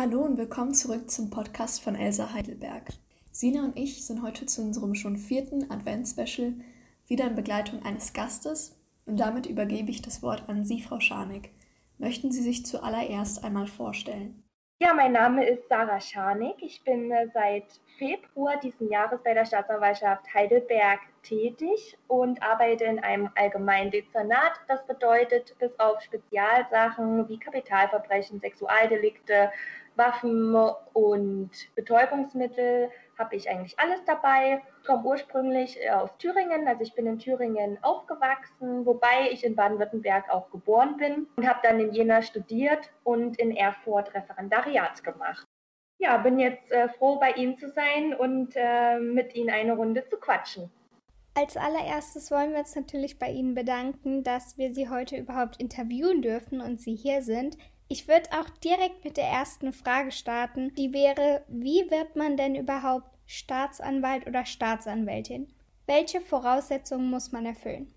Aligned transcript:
Hallo 0.00 0.20
und 0.20 0.38
willkommen 0.38 0.74
zurück 0.74 1.10
zum 1.10 1.28
Podcast 1.28 1.82
von 1.82 1.96
Elsa 1.96 2.32
Heidelberg. 2.32 2.84
Sina 3.32 3.64
und 3.64 3.76
ich 3.76 4.06
sind 4.06 4.22
heute 4.22 4.46
zu 4.46 4.62
unserem 4.62 4.94
schon 4.94 5.16
vierten 5.16 5.72
Advents-Special 5.72 6.54
wieder 7.08 7.26
in 7.26 7.34
Begleitung 7.34 7.82
eines 7.84 8.12
Gastes 8.12 8.80
und 9.06 9.18
damit 9.18 9.46
übergebe 9.46 9.90
ich 9.90 10.00
das 10.00 10.22
Wort 10.22 10.48
an 10.48 10.62
Sie, 10.62 10.80
Frau 10.80 11.00
Scharnick. 11.00 11.50
Möchten 11.98 12.30
Sie 12.30 12.42
sich 12.42 12.64
zuallererst 12.64 13.42
einmal 13.42 13.66
vorstellen? 13.66 14.44
Ja, 14.80 14.94
mein 14.94 15.10
Name 15.10 15.44
ist 15.44 15.68
Sarah 15.68 16.00
Scharnick. 16.00 16.62
Ich 16.62 16.84
bin 16.84 17.10
äh, 17.10 17.26
seit 17.34 17.64
Februar 17.98 18.60
diesen 18.60 18.88
Jahres 18.88 19.20
bei 19.24 19.34
der 19.34 19.44
Staatsanwaltschaft 19.44 20.32
Heidelberg 20.32 21.00
tätig 21.24 21.98
und 22.06 22.40
arbeite 22.40 22.84
in 22.84 23.00
einem 23.00 23.28
allgemeinen 23.34 23.90
Dezernat. 23.90 24.52
Das 24.68 24.86
bedeutet, 24.86 25.58
bis 25.58 25.76
auf 25.80 26.00
Spezialsachen 26.00 27.28
wie 27.28 27.40
Kapitalverbrechen, 27.40 28.38
Sexualdelikte, 28.38 29.50
Waffen 29.98 30.54
und 30.92 31.50
Betäubungsmittel 31.74 32.90
habe 33.18 33.36
ich 33.36 33.50
eigentlich 33.50 33.78
alles 33.78 34.02
dabei. 34.06 34.62
Ich 34.80 34.86
komme 34.86 35.04
ursprünglich 35.04 35.78
äh, 35.82 35.90
aus 35.90 36.16
Thüringen, 36.18 36.66
also 36.66 36.82
ich 36.82 36.94
bin 36.94 37.06
in 37.06 37.18
Thüringen 37.18 37.78
aufgewachsen, 37.82 38.86
wobei 38.86 39.30
ich 39.30 39.44
in 39.44 39.56
Baden-Württemberg 39.56 40.30
auch 40.30 40.50
geboren 40.50 40.96
bin 40.96 41.26
und 41.36 41.46
habe 41.46 41.60
dann 41.62 41.80
in 41.80 41.92
Jena 41.92 42.22
studiert 42.22 42.90
und 43.04 43.38
in 43.38 43.54
Erfurt 43.54 44.14
Referendariat 44.14 45.02
gemacht. 45.02 45.44
Ja, 45.98 46.16
bin 46.18 46.38
jetzt 46.38 46.70
äh, 46.70 46.88
froh, 46.90 47.18
bei 47.18 47.32
Ihnen 47.32 47.58
zu 47.58 47.68
sein 47.70 48.14
und 48.14 48.52
äh, 48.54 49.00
mit 49.00 49.34
Ihnen 49.34 49.50
eine 49.50 49.74
Runde 49.74 50.06
zu 50.08 50.16
quatschen. 50.16 50.70
Als 51.34 51.56
allererstes 51.56 52.30
wollen 52.30 52.52
wir 52.52 52.60
uns 52.60 52.74
natürlich 52.74 53.18
bei 53.18 53.30
Ihnen 53.30 53.54
bedanken, 53.54 54.24
dass 54.24 54.58
wir 54.58 54.74
Sie 54.74 54.88
heute 54.88 55.16
überhaupt 55.16 55.60
interviewen 55.60 56.22
dürfen 56.22 56.60
und 56.60 56.80
Sie 56.80 56.94
hier 56.94 57.22
sind. 57.22 57.56
Ich 57.90 58.06
würde 58.06 58.28
auch 58.38 58.50
direkt 58.62 59.04
mit 59.04 59.16
der 59.16 59.24
ersten 59.24 59.72
Frage 59.72 60.12
starten. 60.12 60.74
Die 60.74 60.92
wäre, 60.92 61.42
wie 61.48 61.90
wird 61.90 62.16
man 62.16 62.36
denn 62.36 62.54
überhaupt 62.54 63.08
Staatsanwalt 63.26 64.26
oder 64.26 64.44
Staatsanwältin? 64.44 65.48
Welche 65.86 66.20
Voraussetzungen 66.20 67.08
muss 67.08 67.32
man 67.32 67.46
erfüllen? 67.46 67.94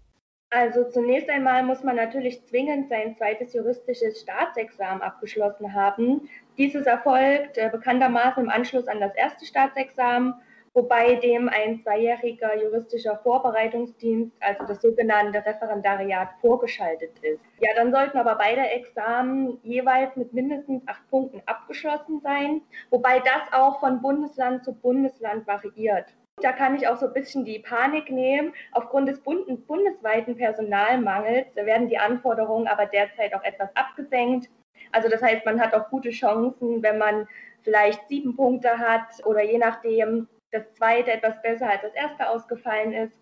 Also 0.50 0.84
zunächst 0.90 1.30
einmal 1.30 1.64
muss 1.64 1.84
man 1.84 1.98
natürlich 1.98 2.46
zwingend 2.46 2.90
sein 2.90 3.16
zweites 3.18 3.54
juristisches 3.54 4.22
Staatsexamen 4.22 5.02
abgeschlossen 5.02 5.74
haben. 5.74 6.30
Dieses 6.58 6.86
erfolgt 6.86 7.58
äh, 7.58 7.70
bekanntermaßen 7.70 8.44
im 8.44 8.50
Anschluss 8.50 8.88
an 8.88 9.02
das 9.02 9.16
erste 9.16 9.46
Staatsexamen 9.46 10.36
wobei 10.74 11.16
dem 11.16 11.50
ein 11.50 11.82
zweijähriger 11.82 12.56
juristischer 12.62 13.20
Vorbereitungsdienst, 13.24 14.32
also 14.40 14.66
das 14.66 14.82
sogenannte 14.82 15.46
Referendariat, 15.46 16.30
vorgeschaltet 16.40 17.12
ist. 17.22 17.42
Ja, 17.60 17.72
dann 17.76 17.92
sollten 17.92 18.18
aber 18.18 18.36
beide 18.36 18.62
Examen 18.62 19.60
jeweils 19.64 20.16
mit 20.16 20.34
mindestens 20.34 20.82
acht 20.88 21.08
Punkten 21.10 21.42
abgeschlossen 21.46 22.22
sein, 22.22 22.62
wobei 22.90 23.20
das 23.20 23.52
auch 23.52 23.80
von 23.80 24.02
Bundesland 24.02 24.64
zu 24.64 24.74
Bundesland 24.74 25.46
variiert. 25.48 26.06
Da 26.42 26.52
kann 26.52 26.76
ich 26.76 26.88
auch 26.88 26.98
so 26.98 27.08
ein 27.08 27.14
bisschen 27.14 27.46
die 27.46 27.60
Panik 27.60 28.10
nehmen. 28.10 28.54
Aufgrund 28.72 29.10
des 29.10 29.20
bundesweiten 29.22 30.36
Personalmangels 30.36 31.56
werden 31.56 31.88
die 31.88 32.00
Anforderungen 32.00 32.68
aber 32.68 32.88
derzeit 32.88 33.36
auch 33.36 33.44
etwas 33.44 33.70
abgesenkt. 33.76 34.50
Also 34.92 35.08
das 35.08 35.22
heißt, 35.22 35.46
man 35.46 35.60
hat 35.62 35.74
auch 35.74 35.90
gute 35.90 36.10
Chancen, 36.10 36.82
wenn 36.82 36.98
man 36.98 37.28
vielleicht 37.62 38.08
sieben 38.10 38.36
Punkte 38.36 38.80
hat 38.80 39.24
oder 39.26 39.44
je 39.44 39.60
nachdem 39.60 40.28
das 40.52 40.64
zweite 40.74 41.12
etwas 41.12 41.42
besser 41.42 41.70
als 41.70 41.82
das 41.82 41.94
erste 41.94 42.30
ausgefallen 42.30 42.94
ist, 42.94 43.18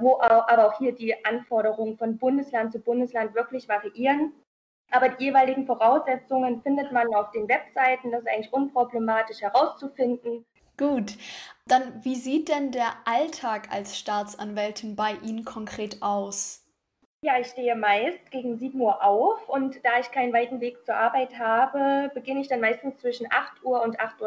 wo 0.00 0.20
aber 0.20 0.66
auch 0.66 0.78
hier 0.78 0.92
die 0.92 1.24
Anforderungen 1.24 1.96
von 1.98 2.18
Bundesland 2.18 2.72
zu 2.72 2.78
Bundesland 2.78 3.34
wirklich 3.34 3.68
variieren. 3.68 4.32
Aber 4.90 5.08
die 5.08 5.24
jeweiligen 5.24 5.66
Voraussetzungen 5.66 6.62
findet 6.62 6.90
man 6.92 7.14
auf 7.14 7.30
den 7.30 7.48
Webseiten, 7.48 8.10
das 8.10 8.22
ist 8.22 8.28
eigentlich 8.28 8.52
unproblematisch 8.52 9.40
herauszufinden. 9.40 10.44
Gut, 10.76 11.16
dann 11.66 12.04
wie 12.04 12.16
sieht 12.16 12.48
denn 12.48 12.72
der 12.72 12.94
Alltag 13.04 13.68
als 13.70 13.98
Staatsanwältin 13.98 14.96
bei 14.96 15.12
Ihnen 15.22 15.44
konkret 15.44 16.02
aus? 16.02 16.59
Ja, 17.22 17.38
ich 17.38 17.48
stehe 17.48 17.76
meist 17.76 18.30
gegen 18.30 18.56
7 18.56 18.80
Uhr 18.80 19.04
auf 19.04 19.46
und 19.46 19.84
da 19.84 19.98
ich 20.00 20.10
keinen 20.10 20.32
weiten 20.32 20.62
Weg 20.62 20.86
zur 20.86 20.94
Arbeit 20.94 21.38
habe, 21.38 22.10
beginne 22.14 22.40
ich 22.40 22.48
dann 22.48 22.62
meistens 22.62 22.96
zwischen 22.96 23.26
8 23.30 23.62
Uhr 23.62 23.82
und 23.82 24.00
8.30 24.00 24.22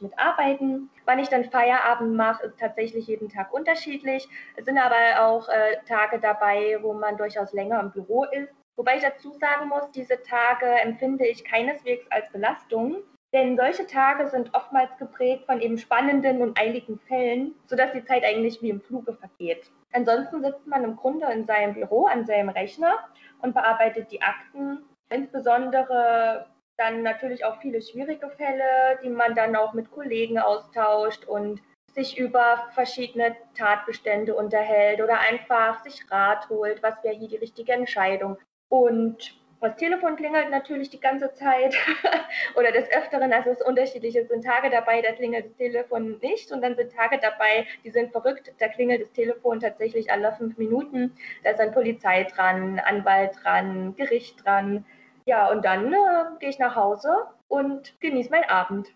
Uhr 0.00 0.08
mit 0.08 0.18
Arbeiten. 0.18 0.88
Wann 1.04 1.18
ich 1.18 1.28
dann 1.28 1.44
Feierabend 1.44 2.16
mache, 2.16 2.46
ist 2.46 2.58
tatsächlich 2.58 3.08
jeden 3.08 3.28
Tag 3.28 3.52
unterschiedlich. 3.52 4.26
Es 4.56 4.64
sind 4.64 4.78
aber 4.78 5.26
auch 5.26 5.50
äh, 5.50 5.84
Tage 5.86 6.18
dabei, 6.18 6.78
wo 6.80 6.94
man 6.94 7.18
durchaus 7.18 7.52
länger 7.52 7.78
im 7.78 7.90
Büro 7.90 8.24
ist. 8.24 8.54
Wobei 8.74 8.96
ich 8.96 9.02
dazu 9.02 9.34
sagen 9.34 9.68
muss, 9.68 9.90
diese 9.90 10.22
Tage 10.22 10.64
empfinde 10.80 11.26
ich 11.26 11.44
keineswegs 11.44 12.06
als 12.08 12.32
Belastung, 12.32 13.02
denn 13.34 13.58
solche 13.58 13.86
Tage 13.86 14.28
sind 14.28 14.54
oftmals 14.54 14.96
geprägt 14.96 15.44
von 15.44 15.60
eben 15.60 15.76
spannenden 15.76 16.40
und 16.40 16.58
eiligen 16.58 17.00
Fällen, 17.00 17.54
sodass 17.66 17.92
die 17.92 18.04
Zeit 18.06 18.24
eigentlich 18.24 18.62
wie 18.62 18.70
im 18.70 18.80
Fluge 18.80 19.12
vergeht. 19.12 19.70
Ansonsten 19.92 20.42
sitzt 20.42 20.66
man 20.66 20.84
im 20.84 20.96
Grunde 20.96 21.26
in 21.32 21.46
seinem 21.46 21.74
Büro 21.74 22.06
an 22.06 22.24
seinem 22.24 22.48
Rechner 22.48 22.98
und 23.42 23.54
bearbeitet 23.54 24.10
die 24.10 24.22
Akten, 24.22 24.84
insbesondere 25.08 26.46
dann 26.76 27.02
natürlich 27.02 27.44
auch 27.44 27.60
viele 27.60 27.82
schwierige 27.82 28.30
Fälle, 28.30 28.98
die 29.02 29.10
man 29.10 29.34
dann 29.34 29.56
auch 29.56 29.74
mit 29.74 29.90
Kollegen 29.90 30.38
austauscht 30.38 31.24
und 31.26 31.60
sich 31.94 32.18
über 32.18 32.68
verschiedene 32.72 33.36
Tatbestände 33.54 34.34
unterhält 34.34 35.02
oder 35.02 35.18
einfach 35.18 35.82
sich 35.82 36.10
Rat 36.10 36.48
holt, 36.48 36.82
was 36.82 37.02
wäre 37.02 37.16
hier 37.16 37.28
die 37.28 37.36
richtige 37.36 37.72
Entscheidung. 37.72 38.38
Und 38.68 39.39
das 39.60 39.76
Telefon 39.76 40.16
klingelt 40.16 40.50
natürlich 40.50 40.88
die 40.88 41.00
ganze 41.00 41.32
Zeit 41.34 41.76
oder 42.56 42.72
des 42.72 42.90
Öfteren, 42.90 43.32
also 43.32 43.50
es 43.50 43.60
ist 43.60 43.66
unterschiedlich. 43.66 44.16
Es 44.16 44.28
sind 44.28 44.44
Tage 44.44 44.70
dabei, 44.70 45.02
da 45.02 45.12
klingelt 45.12 45.46
das 45.46 45.56
Telefon 45.56 46.18
nicht 46.22 46.50
und 46.50 46.62
dann 46.62 46.76
sind 46.76 46.92
Tage 46.92 47.18
dabei, 47.18 47.66
die 47.84 47.90
sind 47.90 48.10
verrückt, 48.10 48.52
da 48.58 48.68
klingelt 48.68 49.02
das 49.02 49.12
Telefon 49.12 49.60
tatsächlich 49.60 50.10
alle 50.10 50.32
fünf 50.32 50.56
Minuten. 50.56 51.14
Da 51.44 51.50
ist 51.50 51.60
dann 51.60 51.72
Polizei 51.72 52.24
dran, 52.24 52.78
Anwalt 52.78 53.36
dran, 53.42 53.94
Gericht 53.96 54.44
dran. 54.44 54.86
Ja, 55.26 55.50
und 55.50 55.64
dann 55.64 55.92
äh, 55.92 55.96
gehe 56.38 56.48
ich 56.48 56.58
nach 56.58 56.76
Hause 56.76 57.12
und 57.48 58.00
genieße 58.00 58.30
meinen 58.30 58.48
Abend. 58.48 58.88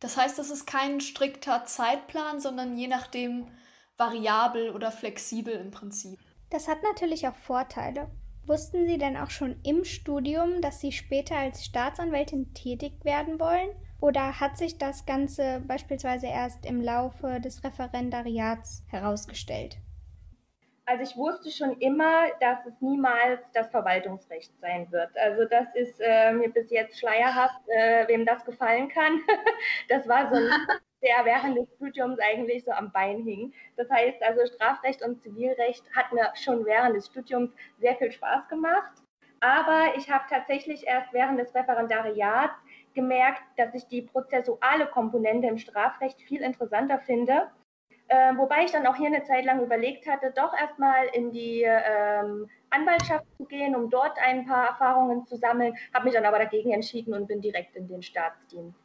Das 0.00 0.16
heißt, 0.16 0.38
das 0.38 0.50
ist 0.50 0.66
kein 0.66 1.00
strikter 1.00 1.64
Zeitplan, 1.64 2.40
sondern 2.40 2.76
je 2.76 2.88
nachdem 2.88 3.46
variabel 3.96 4.70
oder 4.70 4.90
flexibel 4.90 5.54
im 5.54 5.70
Prinzip. 5.70 6.18
Das 6.50 6.68
hat 6.68 6.82
natürlich 6.82 7.28
auch 7.28 7.36
Vorteile. 7.36 8.10
Wussten 8.46 8.86
Sie 8.86 8.98
denn 8.98 9.16
auch 9.16 9.30
schon 9.30 9.56
im 9.62 9.84
Studium, 9.84 10.60
dass 10.60 10.80
Sie 10.80 10.92
später 10.92 11.36
als 11.36 11.64
Staatsanwältin 11.64 12.52
tätig 12.52 12.92
werden 13.02 13.40
wollen? 13.40 13.70
Oder 14.02 14.38
hat 14.38 14.58
sich 14.58 14.76
das 14.76 15.06
Ganze 15.06 15.62
beispielsweise 15.66 16.26
erst 16.26 16.66
im 16.66 16.82
Laufe 16.82 17.40
des 17.40 17.64
Referendariats 17.64 18.84
herausgestellt? 18.88 19.78
Also 20.84 21.02
ich 21.04 21.16
wusste 21.16 21.50
schon 21.50 21.78
immer, 21.78 22.26
dass 22.40 22.66
es 22.66 22.78
niemals 22.82 23.40
das 23.54 23.70
Verwaltungsrecht 23.70 24.52
sein 24.60 24.92
wird. 24.92 25.16
Also 25.16 25.46
das 25.46 25.74
ist 25.74 25.98
äh, 26.00 26.30
mir 26.32 26.50
bis 26.50 26.70
jetzt 26.70 26.98
schleierhaft, 26.98 27.66
äh, 27.68 28.06
wem 28.08 28.26
das 28.26 28.44
gefallen 28.44 28.90
kann. 28.90 29.20
das 29.88 30.06
war 30.06 30.28
so 30.28 30.36
ein 30.36 30.50
der 31.04 31.24
während 31.24 31.56
des 31.56 31.68
Studiums 31.76 32.18
eigentlich 32.18 32.64
so 32.64 32.72
am 32.72 32.90
Bein 32.90 33.22
hing. 33.22 33.52
Das 33.76 33.88
heißt 33.90 34.22
also 34.22 34.46
Strafrecht 34.46 35.02
und 35.02 35.22
Zivilrecht 35.22 35.84
hat 35.94 36.12
mir 36.12 36.30
schon 36.34 36.64
während 36.64 36.96
des 36.96 37.06
Studiums 37.06 37.50
sehr 37.78 37.94
viel 37.96 38.10
Spaß 38.10 38.48
gemacht. 38.48 38.92
Aber 39.40 39.96
ich 39.96 40.10
habe 40.10 40.24
tatsächlich 40.30 40.86
erst 40.86 41.12
während 41.12 41.38
des 41.38 41.54
Referendariats 41.54 42.54
gemerkt, 42.94 43.42
dass 43.56 43.74
ich 43.74 43.86
die 43.88 44.02
prozessuale 44.02 44.86
Komponente 44.86 45.48
im 45.48 45.58
Strafrecht 45.58 46.20
viel 46.22 46.40
interessanter 46.40 46.98
finde. 47.00 47.50
Äh, 48.08 48.36
wobei 48.36 48.64
ich 48.64 48.72
dann 48.72 48.86
auch 48.86 48.96
hier 48.96 49.08
eine 49.08 49.22
Zeit 49.24 49.44
lang 49.44 49.62
überlegt 49.62 50.06
hatte, 50.06 50.32
doch 50.34 50.52
erstmal 50.58 51.06
in 51.12 51.30
die 51.30 51.62
ähm, 51.62 52.48
Anwaltschaft 52.70 53.24
zu 53.36 53.44
gehen, 53.44 53.74
um 53.74 53.88
dort 53.88 54.18
ein 54.18 54.46
paar 54.46 54.68
Erfahrungen 54.68 55.26
zu 55.26 55.36
sammeln, 55.36 55.74
habe 55.92 56.04
mich 56.04 56.14
dann 56.14 56.26
aber 56.26 56.38
dagegen 56.38 56.72
entschieden 56.72 57.14
und 57.14 57.26
bin 57.26 57.40
direkt 57.40 57.76
in 57.76 57.88
den 57.88 58.02
Staatsdienst. 58.02 58.83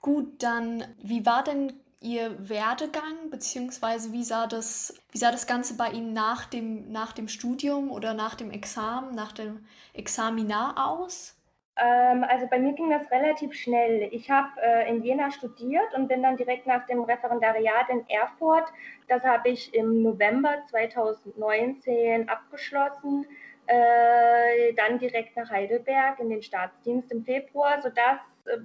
Gut, 0.00 0.42
dann 0.42 0.84
wie 1.02 1.26
war 1.26 1.44
denn 1.44 1.72
Ihr 2.02 2.48
Werdegang, 2.48 3.28
beziehungsweise 3.30 4.12
wie 4.12 4.24
sah 4.24 4.46
das, 4.46 4.98
wie 5.12 5.18
sah 5.18 5.30
das 5.30 5.46
Ganze 5.46 5.76
bei 5.76 5.90
Ihnen 5.90 6.14
nach 6.14 6.46
dem, 6.46 6.90
nach 6.90 7.12
dem 7.12 7.28
Studium 7.28 7.90
oder 7.90 8.14
nach 8.14 8.34
dem 8.34 8.50
Examen, 8.50 9.14
nach 9.14 9.32
dem 9.32 9.66
Examinar 9.92 10.88
aus? 10.88 11.36
Ähm, 11.76 12.24
also 12.24 12.46
bei 12.46 12.58
mir 12.58 12.72
ging 12.72 12.88
das 12.88 13.10
relativ 13.10 13.52
schnell. 13.52 14.08
Ich 14.12 14.30
habe 14.30 14.48
äh, 14.62 14.88
in 14.88 15.02
Jena 15.02 15.30
studiert 15.30 15.94
und 15.94 16.08
bin 16.08 16.22
dann 16.22 16.38
direkt 16.38 16.66
nach 16.66 16.86
dem 16.86 17.02
Referendariat 17.02 17.90
in 17.90 18.08
Erfurt. 18.08 18.72
Das 19.08 19.22
habe 19.22 19.50
ich 19.50 19.74
im 19.74 20.02
November 20.02 20.56
2019 20.70 22.30
abgeschlossen. 22.30 23.26
Äh, 23.66 24.72
dann 24.74 24.98
direkt 24.98 25.36
nach 25.36 25.50
Heidelberg 25.50 26.18
in 26.18 26.30
den 26.30 26.42
Staatsdienst 26.42 27.12
im 27.12 27.24
Februar, 27.24 27.80
sodass 27.82 28.18
äh, 28.46 28.58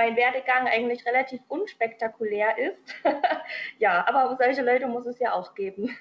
mein 0.00 0.16
Werdegang 0.16 0.66
eigentlich 0.66 1.04
relativ 1.04 1.42
unspektakulär 1.48 2.56
ist. 2.56 2.94
ja, 3.78 4.02
aber 4.08 4.34
solche 4.40 4.62
Leute 4.62 4.88
muss 4.88 5.04
es 5.04 5.18
ja 5.18 5.34
auch 5.34 5.54
geben. 5.54 5.94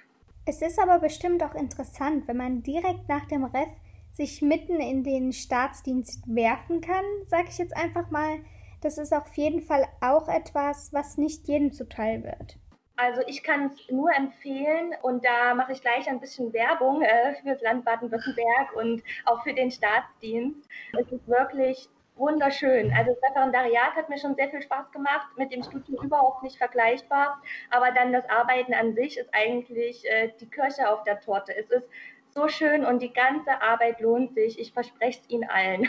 Es 0.45 0.61
ist 0.61 0.79
aber 0.79 0.99
bestimmt 0.99 1.43
auch 1.43 1.53
interessant, 1.53 2.25
wenn 2.29 2.37
man 2.37 2.63
direkt 2.63 3.09
nach 3.09 3.25
dem 3.25 3.43
Ref 3.43 3.67
sich 4.13 4.41
mitten 4.41 4.79
in 4.79 5.03
den 5.03 5.33
Staatsdienst 5.33 6.23
werfen 6.33 6.79
kann, 6.79 7.03
sage 7.27 7.47
ich 7.49 7.57
jetzt 7.57 7.75
einfach 7.75 8.09
mal. 8.09 8.39
das 8.81 8.97
ist 8.97 9.13
auf 9.13 9.33
jeden 9.35 9.59
Fall 9.59 9.85
auch 9.99 10.29
etwas, 10.29 10.93
was 10.93 11.17
nicht 11.17 11.49
jedem 11.49 11.73
zuteil 11.73 12.23
wird. 12.23 12.57
Also 12.95 13.21
ich 13.27 13.43
kann 13.43 13.65
es 13.65 13.73
nur 13.89 14.09
empfehlen 14.15 14.93
und 15.01 15.25
da 15.25 15.53
mache 15.53 15.73
ich 15.73 15.81
gleich 15.81 16.07
ein 16.07 16.21
bisschen 16.21 16.53
Werbung 16.53 17.01
äh, 17.01 17.35
für 17.35 17.49
das 17.49 17.61
Land 17.61 17.83
Baden-Württemberg 17.83 18.73
und 18.75 19.03
auch 19.25 19.43
für 19.43 19.53
den 19.53 19.69
Staatsdienst. 19.69 20.65
Es 20.97 21.11
ist 21.11 21.27
wirklich 21.27 21.89
wunderschön. 22.19 22.93
Also 22.93 23.13
das 23.13 23.31
Referendariat 23.31 23.95
hat 23.95 24.09
mir 24.09 24.17
schon 24.17 24.35
sehr 24.35 24.49
viel 24.49 24.61
Spaß 24.61 24.91
gemacht, 24.91 25.27
mit 25.37 25.51
dem 25.51 25.63
Studium 25.63 26.03
überhaupt 26.03 26.43
nicht 26.43 26.57
vergleichbar. 26.57 27.41
Aber 27.71 27.91
dann 27.91 28.11
das 28.11 28.29
Arbeiten 28.29 28.73
an 28.73 28.93
sich 28.93 29.17
ist 29.17 29.29
eigentlich 29.33 30.05
äh, 30.09 30.31
die 30.39 30.49
Kirsche 30.49 30.87
auf 30.87 31.03
der 31.03 31.19
Torte. 31.19 31.55
Es 31.55 31.69
ist 31.69 31.87
so 32.31 32.47
schön 32.47 32.85
und 32.85 33.01
die 33.01 33.13
ganze 33.13 33.61
Arbeit 33.61 33.99
lohnt 34.01 34.35
sich. 34.35 34.59
Ich 34.59 34.73
verspreche 34.73 35.21
es 35.21 35.29
Ihnen 35.29 35.49
allen. 35.49 35.87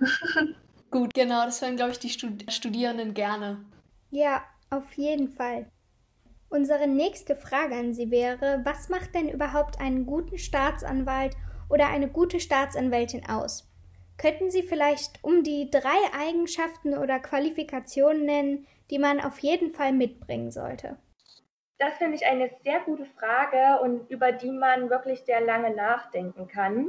Gut, 0.90 1.14
genau, 1.14 1.44
das 1.44 1.62
hören, 1.62 1.76
glaube 1.76 1.92
ich, 1.92 1.98
die 1.98 2.10
Studierenden 2.10 3.14
gerne. 3.14 3.64
Ja, 4.10 4.44
auf 4.70 4.92
jeden 4.94 5.28
Fall. 5.28 5.66
Unsere 6.48 6.86
nächste 6.86 7.34
Frage 7.34 7.74
an 7.74 7.92
Sie 7.92 8.10
wäre, 8.10 8.60
was 8.64 8.88
macht 8.88 9.14
denn 9.14 9.28
überhaupt 9.28 9.80
einen 9.80 10.06
guten 10.06 10.38
Staatsanwalt 10.38 11.36
oder 11.68 11.88
eine 11.88 12.08
gute 12.08 12.38
Staatsanwältin 12.38 13.28
aus? 13.28 13.68
Könnten 14.18 14.50
Sie 14.50 14.62
vielleicht 14.62 15.22
um 15.22 15.42
die 15.42 15.70
drei 15.70 15.96
Eigenschaften 16.18 16.96
oder 16.96 17.18
Qualifikationen 17.18 18.24
nennen, 18.24 18.66
die 18.90 18.98
man 18.98 19.20
auf 19.20 19.38
jeden 19.40 19.72
Fall 19.72 19.92
mitbringen 19.92 20.50
sollte? 20.50 20.96
Das 21.78 21.98
finde 21.98 22.14
ich 22.14 22.26
eine 22.26 22.50
sehr 22.64 22.80
gute 22.80 23.04
Frage 23.04 23.82
und 23.82 24.10
über 24.10 24.32
die 24.32 24.50
man 24.50 24.88
wirklich 24.88 25.20
sehr 25.20 25.42
lange 25.42 25.74
nachdenken 25.74 26.48
kann. 26.48 26.88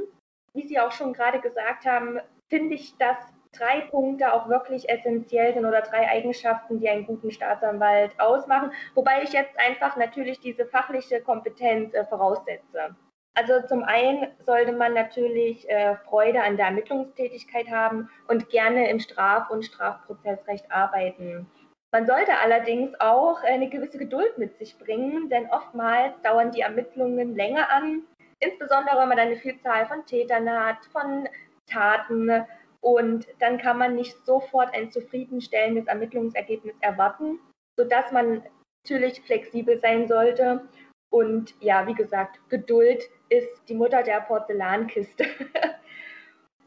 Wie 0.54 0.66
Sie 0.66 0.80
auch 0.80 0.92
schon 0.92 1.12
gerade 1.12 1.40
gesagt 1.40 1.84
haben, 1.84 2.18
finde 2.48 2.74
ich, 2.74 2.96
dass 2.96 3.18
drei 3.52 3.82
Punkte 3.82 4.32
auch 4.32 4.48
wirklich 4.48 4.88
essentiell 4.88 5.52
sind 5.52 5.66
oder 5.66 5.82
drei 5.82 6.08
Eigenschaften, 6.08 6.80
die 6.80 6.88
einen 6.88 7.06
guten 7.06 7.30
Staatsanwalt 7.30 8.18
ausmachen. 8.18 8.72
Wobei 8.94 9.22
ich 9.22 9.32
jetzt 9.32 9.58
einfach 9.58 9.96
natürlich 9.96 10.40
diese 10.40 10.64
fachliche 10.66 11.20
Kompetenz 11.20 11.92
äh, 11.94 12.04
voraussetze. 12.06 12.96
Also 13.38 13.64
zum 13.68 13.84
einen 13.84 14.26
sollte 14.44 14.72
man 14.72 14.94
natürlich 14.94 15.70
äh, 15.70 15.94
Freude 16.08 16.42
an 16.42 16.56
der 16.56 16.66
Ermittlungstätigkeit 16.66 17.70
haben 17.70 18.10
und 18.26 18.50
gerne 18.50 18.90
im 18.90 18.98
Straf- 18.98 19.48
und 19.50 19.64
Strafprozessrecht 19.64 20.72
arbeiten. 20.72 21.46
Man 21.92 22.04
sollte 22.04 22.36
allerdings 22.36 22.98
auch 22.98 23.40
eine 23.44 23.70
gewisse 23.70 23.96
Geduld 23.96 24.38
mit 24.38 24.58
sich 24.58 24.76
bringen, 24.76 25.28
denn 25.30 25.48
oftmals 25.50 26.20
dauern 26.22 26.50
die 26.50 26.62
Ermittlungen 26.62 27.36
länger 27.36 27.70
an, 27.70 28.02
insbesondere 28.40 28.98
wenn 28.98 29.08
man 29.08 29.20
eine 29.20 29.36
Vielzahl 29.36 29.86
von 29.86 30.04
Tätern 30.04 30.50
hat, 30.50 30.84
von 30.90 31.28
Taten 31.70 32.44
und 32.80 33.28
dann 33.38 33.58
kann 33.58 33.78
man 33.78 33.94
nicht 33.94 34.16
sofort 34.26 34.74
ein 34.74 34.90
zufriedenstellendes 34.90 35.86
Ermittlungsergebnis 35.86 36.74
erwarten, 36.80 37.38
sodass 37.76 38.10
man 38.10 38.42
natürlich 38.82 39.20
flexibel 39.20 39.78
sein 39.80 40.08
sollte. 40.08 40.68
Und 41.10 41.54
ja, 41.60 41.86
wie 41.86 41.94
gesagt, 41.94 42.40
Geduld 42.50 43.08
ist 43.28 43.68
die 43.68 43.74
Mutter 43.74 44.02
der 44.02 44.20
Porzellankiste. 44.20 45.24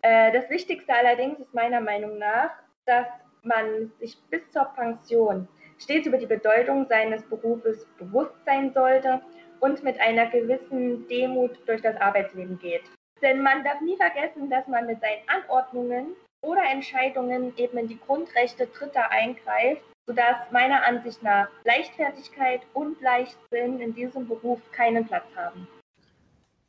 Äh, 0.04 0.32
das 0.32 0.50
Wichtigste 0.50 0.92
allerdings 0.96 1.40
ist 1.40 1.54
meiner 1.54 1.80
Meinung 1.80 2.18
nach, 2.18 2.50
dass 2.88 3.06
man 3.44 3.92
sich 4.00 4.18
bis 4.32 4.42
zur 4.50 4.66
Pension 4.76 5.48
stets 5.78 6.08
über 6.08 6.18
die 6.18 6.26
Bedeutung 6.26 6.88
seines 6.88 7.24
Berufes 7.24 7.86
bewusst 7.98 8.34
sein 8.46 8.74
sollte 8.74 9.22
und 9.60 9.84
mit 9.84 10.00
einer 10.00 10.28
gewissen 10.28 11.08
Demut 11.08 11.58
durch 11.68 11.82
das 11.82 11.96
Arbeitsleben 11.98 12.58
geht. 12.60 12.84
Denn 13.22 13.42
man 13.44 13.64
darf 13.64 13.80
nie 13.82 13.98
vergessen, 13.98 14.50
dass 14.50 14.68
man 14.68 14.88
mit 14.88 15.00
seinen 15.02 15.22
Anordnungen 15.28 16.16
oder 16.42 16.64
Entscheidungen 16.72 17.54
eben 17.58 17.78
in 17.78 17.88
die 17.88 18.00
Grundrechte 18.00 18.68
Dritter 18.68 19.12
eingreift, 19.12 19.84
sodass 20.08 20.52
meiner 20.52 20.84
Ansicht 20.86 21.22
nach 21.22 21.48
Leichtfertigkeit 21.64 22.62
und 22.74 23.00
Leichtsinn 23.02 23.80
in 23.80 23.94
diesem 23.94 24.28
Beruf 24.28 24.60
keinen 24.72 25.06
Platz 25.06 25.28
haben. 25.36 25.68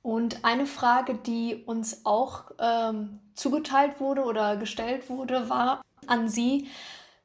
Und 0.03 0.45
eine 0.45 0.67
Frage, 0.67 1.15
die 1.15 1.63
uns 1.65 2.05
auch 2.05 2.51
ähm, 2.59 3.21
zugeteilt 3.35 4.01
wurde 4.01 4.25
oder 4.25 4.57
gestellt 4.57 5.09
wurde, 5.09 5.49
war 5.49 5.81
an 6.09 6.29
Sie, 6.29 6.69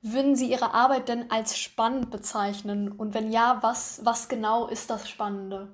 würden 0.04 0.36
Sie 0.36 0.52
Ihre 0.52 0.76
Arbeit 0.76 1.10
denn 1.10 1.32
als 1.32 1.58
spannend 1.58 2.12
bezeichnen? 2.12 2.92
Und 2.92 3.16
wenn 3.16 3.32
ja, 3.32 3.58
was, 3.62 4.02
was 4.06 4.30
genau 4.30 4.68
ist 4.68 4.92
das 4.92 5.10
Spannende? 5.10 5.70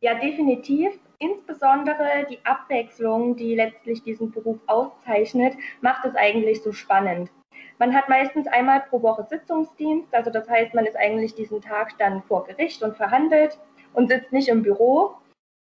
Ja, 0.00 0.14
definitiv. 0.14 0.98
Insbesondere 1.18 2.26
die 2.30 2.38
Abwechslung, 2.44 3.36
die 3.36 3.54
letztlich 3.54 4.02
diesen 4.02 4.30
Beruf 4.30 4.58
auszeichnet, 4.66 5.54
macht 5.82 6.06
es 6.06 6.14
eigentlich 6.16 6.62
so 6.62 6.72
spannend. 6.72 7.30
Man 7.78 7.94
hat 7.94 8.08
meistens 8.08 8.46
einmal 8.46 8.80
pro 8.80 9.02
Woche 9.02 9.26
Sitzungsdienst, 9.28 10.14
also 10.14 10.30
das 10.30 10.48
heißt, 10.48 10.72
man 10.72 10.86
ist 10.86 10.96
eigentlich 10.96 11.34
diesen 11.34 11.60
Tag 11.60 11.98
dann 11.98 12.22
vor 12.22 12.44
Gericht 12.44 12.82
und 12.82 12.96
verhandelt 12.96 13.58
und 13.92 14.08
sitzt 14.08 14.32
nicht 14.32 14.48
im 14.48 14.62
Büro. 14.62 15.16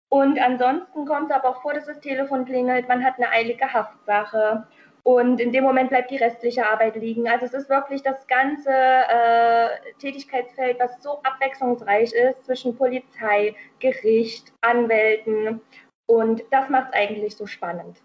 Und 0.08 0.38
ansonsten 0.38 1.04
kommt 1.04 1.30
es 1.30 1.36
aber 1.36 1.50
auch 1.50 1.62
vor, 1.62 1.74
dass 1.74 1.86
das 1.86 2.00
Telefon 2.00 2.44
klingelt, 2.44 2.88
man 2.88 3.04
hat 3.04 3.16
eine 3.16 3.30
eilige 3.30 3.72
Haftsache 3.72 4.66
und 5.06 5.40
in 5.40 5.52
dem 5.52 5.62
Moment 5.62 5.90
bleibt 5.90 6.10
die 6.10 6.16
restliche 6.16 6.66
Arbeit 6.66 6.96
liegen. 6.96 7.28
Also 7.28 7.46
es 7.46 7.54
ist 7.54 7.68
wirklich 7.68 8.02
das 8.02 8.26
ganze 8.26 8.72
äh, 8.72 9.68
Tätigkeitsfeld, 10.00 10.80
was 10.80 11.00
so 11.00 11.22
abwechslungsreich 11.22 12.12
ist 12.12 12.44
zwischen 12.44 12.76
Polizei, 12.76 13.54
Gericht, 13.78 14.52
Anwälten. 14.62 15.60
Und 16.06 16.42
das 16.50 16.68
macht 16.70 16.88
es 16.88 16.94
eigentlich 16.94 17.36
so 17.36 17.46
spannend. 17.46 18.02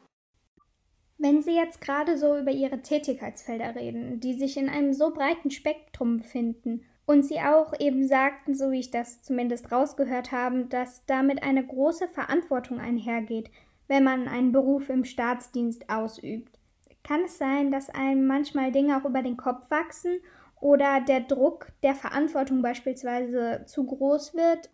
Wenn 1.17 1.41
Sie 1.41 1.55
jetzt 1.55 1.81
gerade 1.81 2.19
so 2.19 2.37
über 2.37 2.51
Ihre 2.51 2.83
Tätigkeitsfelder 2.83 3.73
reden, 3.73 4.19
die 4.19 4.33
sich 4.35 4.55
in 4.55 4.69
einem 4.69 4.93
so 4.93 5.11
breiten 5.11 5.49
Spektrum 5.49 6.17
befinden, 6.17 6.85
und 7.11 7.23
Sie 7.23 7.39
auch 7.39 7.73
eben 7.79 8.07
sagten, 8.07 8.55
so 8.55 8.71
wie 8.71 8.79
ich 8.79 8.89
das 8.89 9.21
zumindest 9.21 9.71
rausgehört 9.71 10.31
habe, 10.31 10.65
dass 10.65 11.05
damit 11.05 11.43
eine 11.43 11.65
große 11.65 12.07
Verantwortung 12.07 12.79
einhergeht, 12.79 13.51
wenn 13.87 14.03
man 14.03 14.27
einen 14.27 14.53
Beruf 14.53 14.89
im 14.89 15.03
Staatsdienst 15.03 15.89
ausübt. 15.89 16.57
Kann 17.03 17.25
es 17.25 17.37
sein, 17.37 17.71
dass 17.71 17.89
einem 17.89 18.25
manchmal 18.25 18.71
Dinge 18.71 18.97
auch 18.97 19.05
über 19.05 19.21
den 19.21 19.35
Kopf 19.35 19.69
wachsen 19.69 20.21
oder 20.61 21.01
der 21.01 21.19
Druck 21.19 21.67
der 21.83 21.95
Verantwortung 21.95 22.61
beispielsweise 22.61 23.65
zu 23.65 23.85
groß 23.85 24.33
wird? 24.33 24.69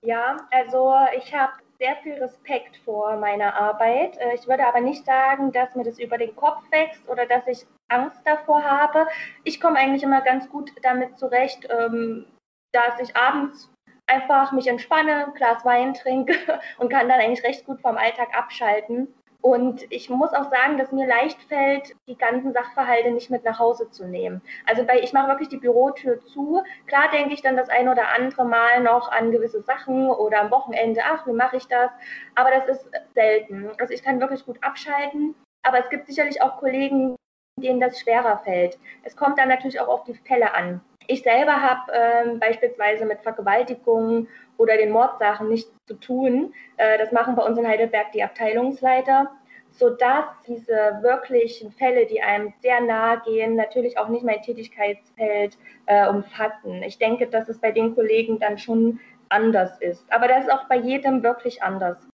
Ja, 0.00 0.36
also 0.50 0.94
ich 1.16 1.32
habe 1.32 1.52
sehr 1.78 1.94
viel 2.02 2.14
Respekt 2.14 2.76
vor 2.84 3.16
meiner 3.16 3.54
Arbeit. 3.54 4.16
Äh, 4.18 4.34
ich 4.34 4.48
würde 4.48 4.66
aber 4.66 4.80
nicht 4.80 5.04
sagen, 5.04 5.52
dass 5.52 5.76
mir 5.76 5.84
das 5.84 5.98
über 5.98 6.18
den 6.18 6.34
Kopf 6.34 6.62
wächst 6.70 7.08
oder 7.08 7.26
dass 7.26 7.46
ich 7.46 7.66
Angst 7.92 8.20
davor 8.24 8.64
habe. 8.64 9.06
Ich 9.44 9.60
komme 9.60 9.78
eigentlich 9.78 10.02
immer 10.02 10.20
ganz 10.22 10.48
gut 10.48 10.72
damit 10.82 11.18
zurecht, 11.18 11.68
ähm, 11.70 12.26
dass 12.72 12.98
ich 13.00 13.16
abends 13.16 13.70
einfach 14.06 14.52
mich 14.52 14.66
entspanne, 14.66 15.26
ein 15.26 15.34
Glas 15.34 15.64
Wein 15.64 15.94
trinke 15.94 16.34
und 16.78 16.90
kann 16.90 17.08
dann 17.08 17.20
eigentlich 17.20 17.44
recht 17.44 17.64
gut 17.64 17.80
vom 17.80 17.96
Alltag 17.96 18.28
abschalten. 18.36 19.08
Und 19.42 19.84
ich 19.90 20.08
muss 20.08 20.32
auch 20.32 20.50
sagen, 20.50 20.78
dass 20.78 20.92
mir 20.92 21.06
leicht 21.06 21.42
fällt, 21.42 21.96
die 22.08 22.16
ganzen 22.16 22.52
Sachverhalte 22.52 23.10
nicht 23.10 23.28
mit 23.28 23.42
nach 23.42 23.58
Hause 23.58 23.90
zu 23.90 24.06
nehmen. 24.06 24.40
Also 24.66 24.84
bei, 24.84 25.00
ich 25.00 25.12
mache 25.12 25.28
wirklich 25.28 25.48
die 25.48 25.56
Bürotür 25.56 26.24
zu. 26.26 26.62
Klar 26.86 27.10
denke 27.12 27.34
ich 27.34 27.42
dann 27.42 27.56
das 27.56 27.68
ein 27.68 27.88
oder 27.88 28.14
andere 28.14 28.44
Mal 28.44 28.80
noch 28.82 29.10
an 29.10 29.32
gewisse 29.32 29.60
Sachen 29.62 30.08
oder 30.08 30.42
am 30.42 30.52
Wochenende, 30.52 31.00
ach, 31.04 31.26
wie 31.26 31.32
mache 31.32 31.56
ich 31.56 31.66
das? 31.66 31.90
Aber 32.36 32.50
das 32.52 32.68
ist 32.68 32.88
selten. 33.14 33.72
Also 33.80 33.92
ich 33.92 34.04
kann 34.04 34.20
wirklich 34.20 34.46
gut 34.46 34.62
abschalten. 34.62 35.34
Aber 35.64 35.80
es 35.80 35.90
gibt 35.90 36.06
sicherlich 36.06 36.40
auch 36.40 36.58
Kollegen, 36.58 37.16
denen 37.60 37.80
das 37.80 38.00
schwerer 38.00 38.38
fällt. 38.44 38.78
Es 39.02 39.16
kommt 39.16 39.38
dann 39.38 39.48
natürlich 39.48 39.80
auch 39.80 39.88
auf 39.88 40.04
die 40.04 40.14
Fälle 40.14 40.54
an. 40.54 40.80
Ich 41.06 41.22
selber 41.22 41.60
habe 41.60 41.92
ähm, 41.92 42.38
beispielsweise 42.38 43.04
mit 43.04 43.20
Vergewaltigungen 43.20 44.28
oder 44.56 44.76
den 44.76 44.92
Mordsachen 44.92 45.48
nichts 45.48 45.72
zu 45.86 45.94
tun. 45.94 46.54
Äh, 46.76 46.98
das 46.98 47.12
machen 47.12 47.34
bei 47.34 47.44
uns 47.44 47.58
in 47.58 47.66
Heidelberg 47.66 48.12
die 48.12 48.22
Abteilungsleiter, 48.22 49.30
sodass 49.70 50.24
diese 50.46 50.98
wirklichen 51.02 51.72
Fälle, 51.72 52.06
die 52.06 52.22
einem 52.22 52.52
sehr 52.62 52.80
nahe 52.80 53.20
gehen, 53.24 53.56
natürlich 53.56 53.98
auch 53.98 54.08
nicht 54.08 54.24
mein 54.24 54.42
Tätigkeitsfeld 54.42 55.58
äh, 55.86 56.08
umfassen. 56.08 56.82
Ich 56.84 56.98
denke, 56.98 57.26
dass 57.26 57.48
es 57.48 57.60
bei 57.60 57.72
den 57.72 57.94
Kollegen 57.94 58.38
dann 58.38 58.58
schon 58.58 59.00
anders 59.28 59.80
ist. 59.80 60.04
Aber 60.12 60.28
das 60.28 60.44
ist 60.44 60.52
auch 60.52 60.68
bei 60.68 60.76
jedem 60.76 61.22
wirklich 61.22 61.62
anders. 61.62 62.11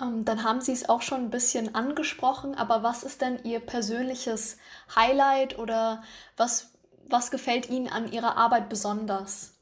Ähm, 0.00 0.24
dann 0.24 0.44
haben 0.44 0.60
Sie 0.60 0.72
es 0.72 0.88
auch 0.88 1.02
schon 1.02 1.24
ein 1.24 1.30
bisschen 1.30 1.74
angesprochen, 1.74 2.54
aber 2.54 2.82
was 2.82 3.02
ist 3.02 3.22
denn 3.22 3.38
Ihr 3.44 3.60
persönliches 3.60 4.58
Highlight 4.94 5.58
oder 5.58 6.02
was 6.36 6.72
was 7.10 7.30
gefällt 7.30 7.70
Ihnen 7.70 7.88
an 7.88 8.10
Ihrer 8.10 8.36
Arbeit 8.36 8.68
besonders? 8.68 9.54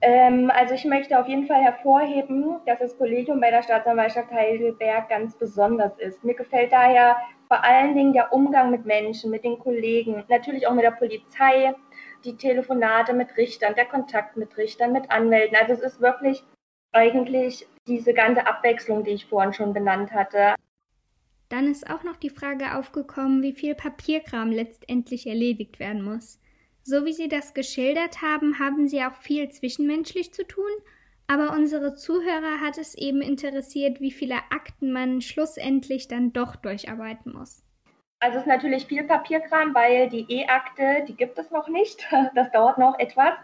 Ähm, 0.00 0.50
also 0.54 0.74
ich 0.74 0.84
möchte 0.84 1.18
auf 1.18 1.28
jeden 1.28 1.46
Fall 1.46 1.62
hervorheben, 1.62 2.56
dass 2.66 2.78
das 2.78 2.96
Kollegium 2.98 3.40
bei 3.40 3.50
der 3.50 3.62
Staatsanwaltschaft 3.62 4.30
Heidelberg 4.30 5.08
ganz 5.08 5.34
besonders 5.36 5.96
ist. 5.98 6.22
Mir 6.24 6.34
gefällt 6.34 6.72
daher 6.72 7.16
vor 7.48 7.64
allen 7.64 7.94
Dingen 7.94 8.12
der 8.12 8.32
Umgang 8.32 8.70
mit 8.70 8.84
Menschen, 8.84 9.30
mit 9.30 9.44
den 9.44 9.58
Kollegen, 9.58 10.24
natürlich 10.28 10.66
auch 10.66 10.74
mit 10.74 10.84
der 10.84 10.90
Polizei, 10.90 11.74
die 12.24 12.36
Telefonate 12.36 13.12
mit 13.12 13.36
Richtern, 13.36 13.74
der 13.74 13.86
Kontakt 13.86 14.36
mit 14.36 14.56
Richtern, 14.56 14.92
mit 14.92 15.10
Anwälten. 15.10 15.56
Also 15.56 15.72
es 15.72 15.80
ist 15.80 16.00
wirklich 16.00 16.42
eigentlich 16.92 17.66
diese 17.86 18.14
ganze 18.14 18.46
Abwechslung, 18.46 19.04
die 19.04 19.12
ich 19.12 19.26
vorhin 19.26 19.52
schon 19.52 19.72
benannt 19.72 20.12
hatte. 20.12 20.54
Dann 21.48 21.68
ist 21.68 21.88
auch 21.88 22.02
noch 22.02 22.16
die 22.16 22.30
Frage 22.30 22.76
aufgekommen, 22.76 23.42
wie 23.42 23.52
viel 23.52 23.74
Papierkram 23.74 24.50
letztendlich 24.50 25.26
erledigt 25.26 25.78
werden 25.78 26.02
muss. 26.02 26.40
So 26.82 27.04
wie 27.04 27.12
Sie 27.12 27.28
das 27.28 27.54
geschildert 27.54 28.22
haben, 28.22 28.58
haben 28.58 28.88
Sie 28.88 29.02
auch 29.02 29.14
viel 29.14 29.48
zwischenmenschlich 29.50 30.32
zu 30.32 30.46
tun, 30.46 30.70
aber 31.26 31.52
unsere 31.52 31.94
Zuhörer 31.94 32.60
hat 32.60 32.76
es 32.76 32.94
eben 32.94 33.22
interessiert, 33.22 34.00
wie 34.00 34.12
viele 34.12 34.36
Akten 34.50 34.92
man 34.92 35.20
schlussendlich 35.20 36.08
dann 36.08 36.32
doch 36.32 36.56
durcharbeiten 36.56 37.32
muss. 37.32 37.62
Also 38.24 38.38
es 38.38 38.44
ist 38.44 38.48
natürlich 38.48 38.86
viel 38.86 39.04
Papierkram, 39.04 39.74
weil 39.74 40.08
die 40.08 40.24
E-Akte, 40.30 41.04
die 41.06 41.14
gibt 41.14 41.38
es 41.38 41.50
noch 41.50 41.68
nicht. 41.68 42.06
Das 42.34 42.50
dauert 42.52 42.78
noch 42.78 42.98
etwas, 42.98 43.34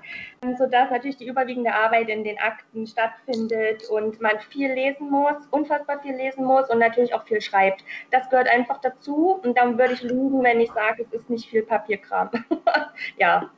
sodass 0.56 0.90
natürlich 0.90 1.18
die 1.18 1.26
überwiegende 1.26 1.74
Arbeit 1.74 2.08
in 2.08 2.24
den 2.24 2.38
Akten 2.38 2.86
stattfindet 2.86 3.86
und 3.90 4.22
man 4.22 4.40
viel 4.48 4.72
lesen 4.72 5.10
muss, 5.10 5.36
unfassbar 5.50 6.00
viel 6.00 6.14
lesen 6.14 6.44
muss 6.44 6.70
und 6.70 6.78
natürlich 6.78 7.12
auch 7.12 7.24
viel 7.24 7.42
schreibt. 7.42 7.84
Das 8.10 8.30
gehört 8.30 8.48
einfach 8.48 8.80
dazu 8.80 9.38
und 9.42 9.58
dann 9.58 9.76
würde 9.78 9.92
ich 9.92 10.02
lügen, 10.02 10.42
wenn 10.42 10.60
ich 10.60 10.72
sage, 10.72 11.02
es 11.02 11.12
ist 11.12 11.28
nicht 11.28 11.50
viel 11.50 11.62
Papierkram. 11.62 12.30
ja. 13.18 13.50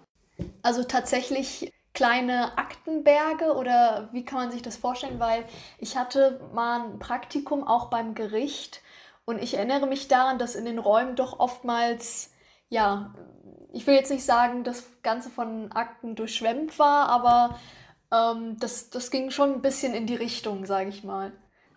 Also 0.62 0.82
tatsächlich 0.82 1.72
kleine 1.94 2.58
Aktenberge 2.58 3.54
oder 3.54 4.08
wie 4.10 4.24
kann 4.24 4.40
man 4.40 4.50
sich 4.50 4.62
das 4.62 4.76
vorstellen? 4.76 5.20
Weil 5.20 5.44
ich 5.78 5.96
hatte 5.96 6.40
mal 6.52 6.80
ein 6.80 6.98
Praktikum 6.98 7.64
auch 7.64 7.90
beim 7.90 8.16
Gericht 8.16 8.82
und 9.24 9.42
ich 9.42 9.54
erinnere 9.54 9.86
mich 9.86 10.08
daran, 10.08 10.38
dass 10.38 10.54
in 10.54 10.64
den 10.64 10.78
Räumen 10.78 11.16
doch 11.16 11.38
oftmals, 11.38 12.32
ja, 12.68 13.14
ich 13.72 13.86
will 13.86 13.94
jetzt 13.94 14.10
nicht 14.10 14.24
sagen, 14.24 14.64
das 14.64 15.02
Ganze 15.02 15.30
von 15.30 15.72
Akten 15.72 16.14
durchschwemmt 16.14 16.78
war, 16.78 17.08
aber 17.08 17.58
ähm, 18.12 18.56
das, 18.58 18.90
das 18.90 19.10
ging 19.10 19.30
schon 19.30 19.54
ein 19.54 19.62
bisschen 19.62 19.94
in 19.94 20.06
die 20.06 20.16
Richtung, 20.16 20.66
sage 20.66 20.88
ich 20.88 21.04
mal. 21.04 21.32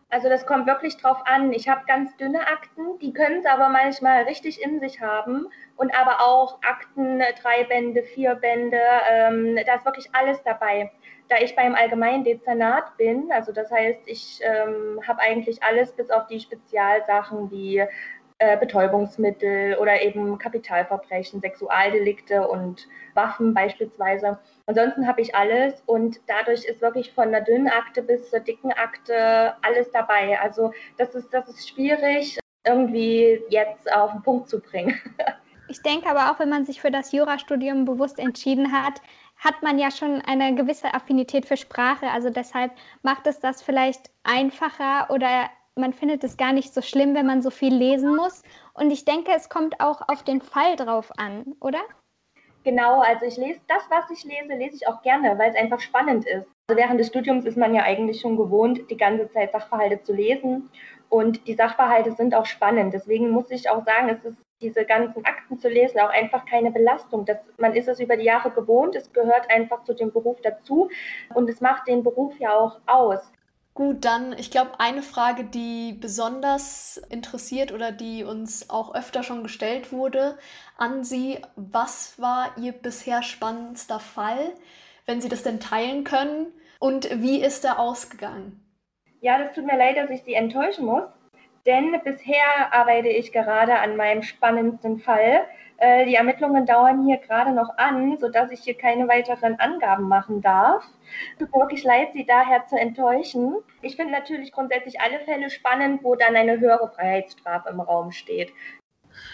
Also 0.09 0.29
das 0.29 0.45
kommt 0.45 0.67
wirklich 0.67 0.97
drauf 0.97 1.17
an. 1.25 1.51
Ich 1.51 1.67
habe 1.67 1.81
ganz 1.87 2.15
dünne 2.17 2.47
Akten, 2.47 2.99
die 3.01 3.11
können 3.11 3.39
es 3.39 3.45
aber 3.45 3.69
manchmal 3.69 4.23
richtig 4.23 4.61
in 4.61 4.79
sich 4.79 5.01
haben. 5.01 5.47
Und 5.75 5.93
aber 5.93 6.21
auch 6.21 6.59
Akten, 6.61 7.19
drei 7.41 7.63
Bände, 7.65 8.03
vier 8.03 8.35
Bände, 8.35 8.79
ähm, 9.09 9.57
da 9.65 9.75
ist 9.75 9.85
wirklich 9.85 10.09
alles 10.13 10.41
dabei 10.43 10.91
da 11.27 11.37
ich 11.39 11.55
beim 11.55 11.75
allgemeinen 11.75 12.23
Dezernat 12.23 12.97
bin, 12.97 13.31
also 13.31 13.51
das 13.51 13.71
heißt, 13.71 14.01
ich 14.05 14.39
ähm, 14.43 14.99
habe 15.07 15.19
eigentlich 15.21 15.63
alles 15.63 15.91
bis 15.91 16.09
auf 16.11 16.27
die 16.27 16.39
Spezialsachen 16.39 17.49
wie 17.51 17.83
äh, 18.37 18.57
Betäubungsmittel 18.57 19.77
oder 19.77 20.01
eben 20.01 20.37
Kapitalverbrechen, 20.37 21.39
Sexualdelikte 21.39 22.47
und 22.47 22.87
Waffen 23.13 23.53
beispielsweise. 23.53 24.37
Ansonsten 24.65 25.07
habe 25.07 25.21
ich 25.21 25.33
alles 25.33 25.81
und 25.85 26.19
dadurch 26.27 26.65
ist 26.65 26.81
wirklich 26.81 27.13
von 27.13 27.31
der 27.31 27.41
dünnen 27.41 27.69
Akte 27.69 28.01
bis 28.01 28.29
zur 28.29 28.41
dicken 28.41 28.73
Akte 28.73 29.53
alles 29.61 29.89
dabei. 29.91 30.37
Also 30.41 30.73
das 30.97 31.15
ist, 31.15 31.33
das 31.33 31.47
ist 31.47 31.69
schwierig 31.69 32.37
irgendwie 32.65 33.41
jetzt 33.49 33.91
auf 33.93 34.11
den 34.11 34.21
Punkt 34.21 34.49
zu 34.49 34.59
bringen. 34.59 34.99
Ich 35.67 35.81
denke 35.81 36.07
aber 36.07 36.31
auch, 36.31 36.39
wenn 36.39 36.49
man 36.49 36.63
sich 36.63 36.79
für 36.79 36.91
das 36.91 37.11
Jurastudium 37.11 37.85
bewusst 37.85 38.19
entschieden 38.19 38.71
hat, 38.71 39.01
hat 39.37 39.61
man 39.61 39.77
ja 39.77 39.91
schon 39.91 40.21
eine 40.21 40.55
gewisse 40.55 40.93
Affinität 40.93 41.45
für 41.45 41.57
Sprache. 41.57 42.09
Also 42.09 42.29
deshalb 42.29 42.71
macht 43.03 43.27
es 43.27 43.39
das 43.39 43.61
vielleicht 43.61 44.09
einfacher 44.23 45.09
oder 45.09 45.49
man 45.75 45.93
findet 45.93 46.23
es 46.23 46.37
gar 46.37 46.53
nicht 46.53 46.73
so 46.73 46.81
schlimm, 46.81 47.15
wenn 47.15 47.25
man 47.25 47.41
so 47.41 47.49
viel 47.49 47.73
lesen 47.73 48.15
muss. 48.15 48.43
Und 48.73 48.91
ich 48.91 49.05
denke, 49.05 49.31
es 49.35 49.49
kommt 49.49 49.79
auch 49.81 50.01
auf 50.07 50.23
den 50.23 50.41
Fall 50.41 50.75
drauf 50.75 51.11
an, 51.17 51.55
oder? 51.59 51.81
Genau, 52.63 53.01
also 53.01 53.25
ich 53.25 53.37
lese 53.37 53.61
das, 53.67 53.83
was 53.89 54.09
ich 54.09 54.23
lese, 54.23 54.53
lese 54.55 54.75
ich 54.75 54.87
auch 54.87 55.01
gerne, 55.03 55.37
weil 55.37 55.51
es 55.51 55.55
einfach 55.55 55.79
spannend 55.79 56.25
ist. 56.25 56.47
Also 56.67 56.81
während 56.81 56.99
des 56.99 57.07
Studiums 57.07 57.45
ist 57.45 57.57
man 57.57 57.75
ja 57.75 57.83
eigentlich 57.83 58.21
schon 58.21 58.37
gewohnt, 58.37 58.89
die 58.89 58.97
ganze 58.97 59.29
Zeit 59.29 59.51
Sachverhalte 59.51 60.01
zu 60.01 60.13
lesen. 60.13 60.71
Und 61.09 61.45
die 61.47 61.53
Sachverhalte 61.53 62.13
sind 62.13 62.33
auch 62.33 62.47
spannend. 62.47 62.93
Deswegen 62.93 63.29
muss 63.29 63.51
ich 63.51 63.69
auch 63.69 63.85
sagen, 63.85 64.09
es 64.09 64.25
ist 64.25 64.37
diese 64.61 64.85
ganzen 64.85 65.25
Akten 65.25 65.59
zu 65.59 65.67
lesen 65.67 65.99
auch 65.99 66.09
einfach 66.09 66.45
keine 66.45 66.71
Belastung. 66.71 67.25
Das, 67.25 67.37
man 67.57 67.73
ist 67.73 67.87
es 67.87 67.99
über 67.99 68.17
die 68.17 68.25
Jahre 68.25 68.51
gewohnt, 68.51 68.95
es 68.95 69.11
gehört 69.11 69.49
einfach 69.49 69.83
zu 69.83 69.93
dem 69.93 70.11
Beruf 70.11 70.39
dazu 70.41 70.89
und 71.33 71.49
es 71.49 71.61
macht 71.61 71.87
den 71.87 72.03
Beruf 72.03 72.37
ja 72.39 72.53
auch 72.53 72.79
aus. 72.85 73.19
Gut, 73.73 74.05
dann, 74.05 74.31
ich 74.37 74.51
glaube, 74.51 74.79
eine 74.79 75.01
Frage, 75.01 75.43
die 75.43 75.97
besonders 75.99 76.95
interessiert 77.09 77.73
oder 77.73 77.91
die 77.91 78.23
uns 78.23 78.69
auch 78.69 78.95
öfter 78.95 79.21
schon 79.21 79.43
gestellt 79.43 79.91
wurde 79.91 80.37
an 80.77 81.03
Sie, 81.03 81.39
was 81.57 82.17
war 82.17 82.57
Ihr 82.57 82.71
bisher 82.71 83.21
spannendster 83.21 83.99
Fall, 83.99 84.53
wenn 85.05 85.19
Sie 85.19 85.27
das 85.27 85.43
denn 85.43 85.59
teilen 85.59 86.05
können 86.05 86.53
und 86.79 87.09
wie 87.21 87.43
ist 87.43 87.65
er 87.65 87.79
ausgegangen? 87.79 88.61
Ja, 89.19 89.37
das 89.39 89.53
tut 89.53 89.65
mir 89.65 89.77
leid, 89.77 89.97
dass 89.97 90.09
ich 90.09 90.23
Sie 90.23 90.35
enttäuschen 90.35 90.85
muss 90.85 91.03
denn 91.65 91.99
bisher 92.03 92.71
arbeite 92.71 93.07
ich 93.07 93.31
gerade 93.31 93.79
an 93.79 93.95
meinem 93.95 94.21
spannendsten 94.21 94.99
Fall. 94.99 95.45
Äh, 95.77 96.05
die 96.05 96.15
Ermittlungen 96.15 96.65
dauern 96.65 97.05
hier 97.05 97.17
gerade 97.17 97.51
noch 97.51 97.77
an, 97.77 98.17
sodass 98.17 98.51
ich 98.51 98.61
hier 98.61 98.77
keine 98.77 99.07
weiteren 99.07 99.59
Angaben 99.59 100.07
machen 100.07 100.41
darf. 100.41 100.83
Tut 101.37 101.53
mir 101.53 101.61
wirklich 101.61 101.83
leid, 101.83 102.09
Sie 102.13 102.25
daher 102.25 102.65
zu 102.67 102.77
enttäuschen. 102.77 103.55
Ich 103.81 103.95
finde 103.95 104.13
natürlich 104.13 104.51
grundsätzlich 104.51 105.01
alle 105.01 105.19
Fälle 105.21 105.49
spannend, 105.49 106.03
wo 106.03 106.15
dann 106.15 106.35
eine 106.35 106.59
höhere 106.59 106.89
Freiheitsstrafe 106.89 107.69
im 107.69 107.81
Raum 107.81 108.11
steht. 108.11 108.53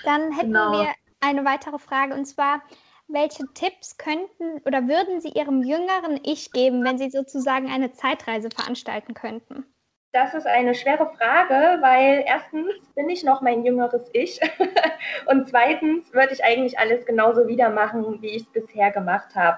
Dann 0.03 0.31
hätten 0.31 0.53
genau. 0.53 0.71
wir 0.71 0.93
eine 1.19 1.45
weitere 1.45 1.77
Frage 1.77 2.15
und 2.15 2.25
zwar, 2.25 2.61
welche 3.07 3.43
Tipps 3.53 3.97
könnten 3.97 4.61
oder 4.65 4.88
würden 4.88 5.19
Sie 5.19 5.29
Ihrem 5.29 5.63
jüngeren 5.63 6.19
Ich 6.23 6.51
geben, 6.51 6.83
wenn 6.83 6.97
Sie 6.97 7.09
sozusagen 7.09 7.69
eine 7.69 7.91
Zeitreise 7.91 8.50
veranstalten 8.50 9.13
könnten? 9.13 9.65
Das 10.13 10.33
ist 10.33 10.45
eine 10.45 10.75
schwere 10.75 11.09
Frage, 11.17 11.81
weil 11.81 12.25
erstens 12.27 12.73
bin 12.95 13.09
ich 13.09 13.23
noch 13.23 13.39
mein 13.39 13.63
jüngeres 13.63 14.09
Ich 14.11 14.41
und 15.27 15.47
zweitens 15.47 16.13
würde 16.13 16.33
ich 16.33 16.43
eigentlich 16.43 16.77
alles 16.77 17.05
genauso 17.05 17.47
wieder 17.47 17.69
machen, 17.69 18.21
wie 18.21 18.31
ich 18.31 18.41
es 18.41 18.49
bisher 18.49 18.91
gemacht 18.91 19.33
habe. 19.35 19.57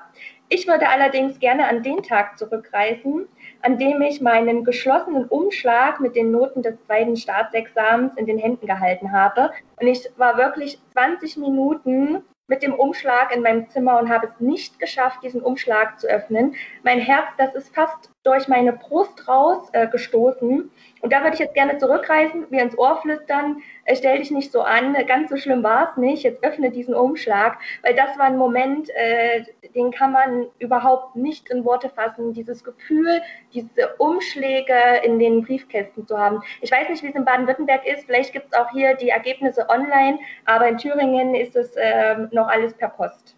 Ich 0.50 0.68
würde 0.68 0.88
allerdings 0.90 1.40
gerne 1.40 1.68
an 1.68 1.82
den 1.82 2.04
Tag 2.04 2.38
zurückreisen, 2.38 3.28
an 3.64 3.80
dem 3.80 4.00
ich 4.04 4.22
meinen 4.22 4.64
geschlossenen 4.64 5.26
Umschlag 5.26 6.00
mit 6.00 6.16
den 6.16 6.30
Noten 6.30 6.62
des 6.62 6.76
zweiten 6.86 7.16
Staatsexamens 7.16 8.16
in 8.18 8.28
den 8.28 8.38
Händen 8.38 8.68
gehalten 8.68 9.12
habe. 9.12 9.50
Und 9.82 9.88
ich 9.88 10.08
war 10.18 10.38
wirklich 10.38 10.78
20 10.92 11.38
Minuten 11.38 12.24
mit 12.48 12.62
dem 12.62 12.76
Umschlag 12.76 13.36
in 13.36 13.42
meinem 13.42 13.68
Zimmer 13.72 13.98
und 13.98 14.10
habe 14.10 14.28
es 14.28 14.40
nicht 14.40 14.78
geschafft, 14.78 15.24
diesen 15.24 15.42
Umschlag 15.42 16.00
zu 16.00 16.06
öffnen. 16.06 16.54
Mein 16.84 17.00
Herz, 17.00 17.26
das 17.40 17.56
ist 17.56 17.74
fast 17.74 18.13
durch 18.24 18.48
meine 18.48 18.74
Brust 18.74 19.28
raus 19.28 19.70
äh, 19.74 19.88
gestoßen. 19.88 20.72
Und 21.02 21.14
da 21.14 21.22
würde 21.22 21.34
ich 21.34 21.40
jetzt 21.40 21.56
gerne 21.56 21.78
zurückreisen, 21.78 22.46
mir 22.50 22.62
ins 22.62 22.78
Ohr 22.78 23.02
flüstern, 23.02 23.62
äh, 23.84 23.96
stell 23.96 24.20
dich 24.20 24.32
nicht 24.32 24.52
so 24.52 24.62
an, 24.62 24.96
ganz 25.06 25.30
so 25.30 25.36
schlimm 25.36 25.62
war 25.62 25.92
es 25.92 25.98
nicht, 25.98 26.24
jetzt 26.24 26.42
öffne 26.44 26.72
diesen 26.72 26.96
Umschlag, 26.96 27.58
weil 27.82 27.94
das 27.96 28.18
war 28.18 28.26
ein 28.26 28.38
Moment, 28.38 28.90
äh, 28.96 29.44
den 29.76 29.92
kann 29.92 30.14
man 30.14 30.48
überhaupt 30.60 31.18
nicht 31.18 31.50
in 31.50 31.66
Worte 31.66 31.90
fassen, 31.90 32.34
dieses 32.34 32.64
Gefühl, 32.64 33.22
diese 33.54 33.94
Umschläge 33.98 35.02
in 35.04 35.20
den 35.20 35.44
Briefkästen 35.44 36.08
zu 36.08 36.18
haben. 36.18 36.42
Ich 36.62 36.72
weiß 36.72 36.88
nicht, 36.88 37.04
wie 37.04 37.10
es 37.10 37.16
in 37.16 37.26
Baden-Württemberg 37.26 37.86
ist, 37.86 38.06
vielleicht 38.06 38.32
gibt 38.32 38.48
es 38.52 38.58
auch 38.58 38.72
hier 38.72 38.96
die 38.96 39.10
Ergebnisse 39.10 39.68
online, 39.70 40.18
aber 40.46 40.70
in 40.70 40.78
Thüringen 40.78 41.36
ist 41.36 41.58
es 41.58 41.74
ähm, 41.76 42.30
noch 42.32 42.48
alles 42.48 42.74
per 42.74 42.90
Post. 42.90 43.33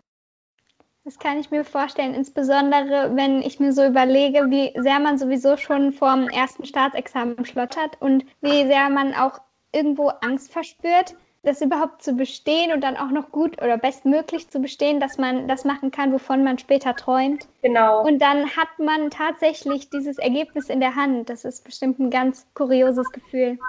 Das 1.05 1.19
kann 1.19 1.39
ich 1.39 1.51
mir 1.51 1.63
vorstellen, 1.63 2.15
insbesondere 2.15 3.15
wenn 3.15 3.43
ich 3.43 3.59
mir 3.59 3.71
so 3.73 3.85
überlege, 3.85 4.49
wie 4.49 4.73
sehr 4.81 4.99
man 4.99 5.19
sowieso 5.19 5.55
schon 5.55 5.93
vorm 5.93 6.27
ersten 6.29 6.65
Staatsexamen 6.65 7.45
schlottert 7.45 8.01
und 8.01 8.25
wie 8.41 8.65
sehr 8.65 8.89
man 8.89 9.13
auch 9.13 9.39
irgendwo 9.71 10.07
Angst 10.07 10.51
verspürt, 10.51 11.15
das 11.43 11.61
überhaupt 11.61 12.01
zu 12.01 12.13
bestehen 12.13 12.73
und 12.73 12.81
dann 12.81 12.97
auch 12.97 13.11
noch 13.11 13.31
gut 13.31 13.61
oder 13.61 13.77
bestmöglich 13.77 14.49
zu 14.49 14.59
bestehen, 14.59 14.99
dass 14.99 15.19
man 15.19 15.47
das 15.47 15.63
machen 15.63 15.91
kann, 15.91 16.11
wovon 16.11 16.43
man 16.43 16.57
später 16.57 16.95
träumt. 16.95 17.47
Genau. 17.61 18.03
Und 18.03 18.19
dann 18.19 18.49
hat 18.55 18.79
man 18.79 19.11
tatsächlich 19.11 19.91
dieses 19.91 20.17
Ergebnis 20.17 20.69
in 20.69 20.79
der 20.79 20.95
Hand. 20.95 21.29
Das 21.29 21.45
ist 21.45 21.63
bestimmt 21.63 21.99
ein 21.99 22.09
ganz 22.09 22.47
kurioses 22.55 23.11
Gefühl. 23.11 23.59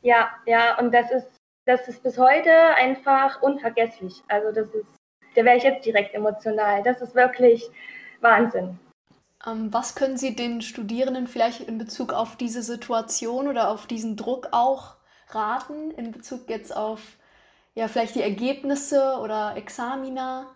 Ja, 0.00 0.30
ja, 0.46 0.78
und 0.78 0.94
das 0.94 1.10
ist, 1.10 1.28
das 1.66 1.86
ist 1.88 2.02
bis 2.02 2.16
heute 2.16 2.50
einfach 2.76 3.42
unvergesslich. 3.42 4.22
Also 4.28 4.50
das 4.50 4.74
ist 4.74 4.95
da 5.36 5.44
wäre 5.44 5.56
ich 5.56 5.62
jetzt 5.62 5.86
direkt 5.86 6.14
emotional. 6.14 6.82
Das 6.82 7.00
ist 7.00 7.14
wirklich 7.14 7.68
Wahnsinn. 8.20 8.78
Ähm, 9.46 9.72
was 9.72 9.94
können 9.94 10.16
Sie 10.16 10.34
den 10.34 10.62
Studierenden 10.62 11.26
vielleicht 11.26 11.60
in 11.60 11.78
Bezug 11.78 12.12
auf 12.12 12.36
diese 12.36 12.62
Situation 12.62 13.48
oder 13.48 13.70
auf 13.70 13.86
diesen 13.86 14.16
Druck 14.16 14.48
auch 14.52 14.96
raten, 15.28 15.90
in 15.92 16.12
Bezug 16.12 16.48
jetzt 16.48 16.76
auf 16.76 17.00
ja, 17.74 17.88
vielleicht 17.88 18.14
die 18.14 18.22
Ergebnisse 18.22 19.18
oder 19.22 19.54
Examina? 19.56 20.46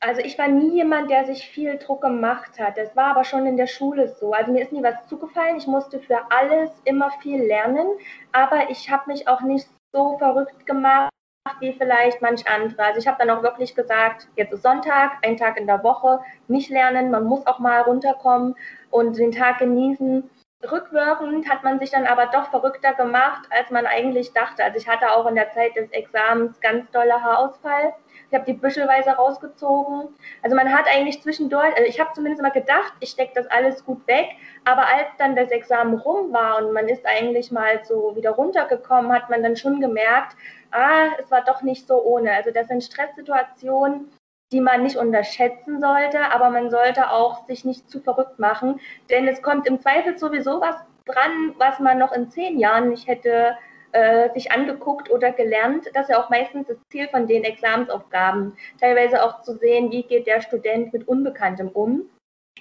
Also 0.00 0.20
ich 0.20 0.38
war 0.38 0.48
nie 0.48 0.74
jemand, 0.74 1.10
der 1.10 1.24
sich 1.26 1.46
viel 1.46 1.78
Druck 1.78 2.02
gemacht 2.02 2.58
hat. 2.58 2.76
Das 2.76 2.94
war 2.96 3.06
aber 3.06 3.24
schon 3.24 3.46
in 3.46 3.56
der 3.56 3.66
Schule 3.66 4.14
so. 4.20 4.32
Also 4.32 4.52
mir 4.52 4.62
ist 4.62 4.72
nie 4.72 4.82
was 4.82 5.06
zugefallen. 5.08 5.56
Ich 5.56 5.66
musste 5.66 6.00
für 6.00 6.20
alles 6.30 6.70
immer 6.84 7.10
viel 7.22 7.42
lernen, 7.42 7.86
aber 8.32 8.70
ich 8.70 8.90
habe 8.90 9.10
mich 9.10 9.28
auch 9.28 9.40
nicht 9.40 9.66
so 9.92 10.18
verrückt 10.18 10.66
gemacht, 10.66 11.10
wie 11.60 11.74
vielleicht 11.74 12.22
manch 12.22 12.46
andere. 12.46 12.82
Also 12.82 12.98
ich 13.00 13.06
habe 13.06 13.18
dann 13.18 13.28
auch 13.28 13.42
wirklich 13.42 13.74
gesagt, 13.74 14.28
jetzt 14.34 14.52
ist 14.54 14.62
Sonntag, 14.62 15.18
ein 15.22 15.36
Tag 15.36 15.58
in 15.58 15.66
der 15.66 15.82
Woche, 15.84 16.20
nicht 16.48 16.70
lernen, 16.70 17.10
man 17.10 17.24
muss 17.24 17.46
auch 17.46 17.58
mal 17.58 17.82
runterkommen 17.82 18.54
und 18.90 19.18
den 19.18 19.30
Tag 19.30 19.58
genießen. 19.58 20.30
Rückwirkend 20.72 21.46
hat 21.46 21.62
man 21.62 21.78
sich 21.78 21.90
dann 21.90 22.06
aber 22.06 22.26
doch 22.26 22.48
verrückter 22.48 22.94
gemacht, 22.94 23.46
als 23.50 23.70
man 23.70 23.84
eigentlich 23.84 24.32
dachte. 24.32 24.64
Also 24.64 24.78
ich 24.78 24.88
hatte 24.88 25.12
auch 25.12 25.26
in 25.26 25.34
der 25.34 25.50
Zeit 25.50 25.76
des 25.76 25.90
Examens 25.90 26.58
ganz 26.60 26.90
dolle 26.92 27.22
Haarausfall. 27.22 27.92
Ich 28.30 28.34
habe 28.34 28.46
die 28.46 28.54
büschelweise 28.58 29.10
rausgezogen. 29.10 30.14
Also 30.42 30.56
man 30.56 30.72
hat 30.72 30.86
eigentlich 30.88 31.20
zwischendurch, 31.20 31.76
also 31.76 31.84
ich 31.86 32.00
habe 32.00 32.14
zumindest 32.14 32.42
mal 32.42 32.48
gedacht, 32.48 32.94
ich 33.00 33.10
stecke 33.10 33.32
das 33.34 33.46
alles 33.48 33.84
gut 33.84 34.06
weg. 34.06 34.30
Aber 34.64 34.86
als 34.86 35.08
dann 35.18 35.36
das 35.36 35.50
Examen 35.50 35.98
rum 35.98 36.32
war 36.32 36.56
und 36.56 36.72
man 36.72 36.88
ist 36.88 37.04
eigentlich 37.04 37.52
mal 37.52 37.84
so 37.84 38.16
wieder 38.16 38.30
runtergekommen, 38.30 39.12
hat 39.12 39.28
man 39.28 39.42
dann 39.42 39.56
schon 39.56 39.82
gemerkt, 39.82 40.34
ah, 40.74 41.08
es 41.18 41.30
war 41.30 41.42
doch 41.44 41.62
nicht 41.62 41.86
so 41.86 42.02
ohne. 42.02 42.32
Also 42.32 42.50
das 42.50 42.68
sind 42.68 42.82
Stresssituationen, 42.82 44.12
die 44.52 44.60
man 44.60 44.82
nicht 44.82 44.96
unterschätzen 44.96 45.80
sollte, 45.80 46.20
aber 46.32 46.50
man 46.50 46.70
sollte 46.70 47.10
auch 47.10 47.46
sich 47.46 47.64
nicht 47.64 47.90
zu 47.90 48.00
verrückt 48.00 48.38
machen, 48.38 48.80
denn 49.10 49.26
es 49.26 49.42
kommt 49.42 49.66
im 49.66 49.80
Zweifel 49.80 50.18
sowieso 50.18 50.60
was 50.60 50.76
dran, 51.06 51.54
was 51.58 51.80
man 51.80 51.98
noch 51.98 52.12
in 52.12 52.30
zehn 52.30 52.58
Jahren 52.58 52.90
nicht 52.90 53.06
hätte 53.06 53.56
äh, 53.92 54.30
sich 54.32 54.52
angeguckt 54.52 55.10
oder 55.10 55.32
gelernt. 55.32 55.88
Das 55.94 56.04
ist 56.04 56.10
ja 56.10 56.22
auch 56.22 56.30
meistens 56.30 56.66
das 56.66 56.76
Ziel 56.90 57.08
von 57.08 57.26
den 57.26 57.44
Examensaufgaben, 57.44 58.56
teilweise 58.80 59.22
auch 59.22 59.42
zu 59.42 59.56
sehen, 59.56 59.90
wie 59.90 60.02
geht 60.02 60.26
der 60.26 60.40
Student 60.40 60.92
mit 60.92 61.06
Unbekanntem 61.08 61.68
um 61.68 62.08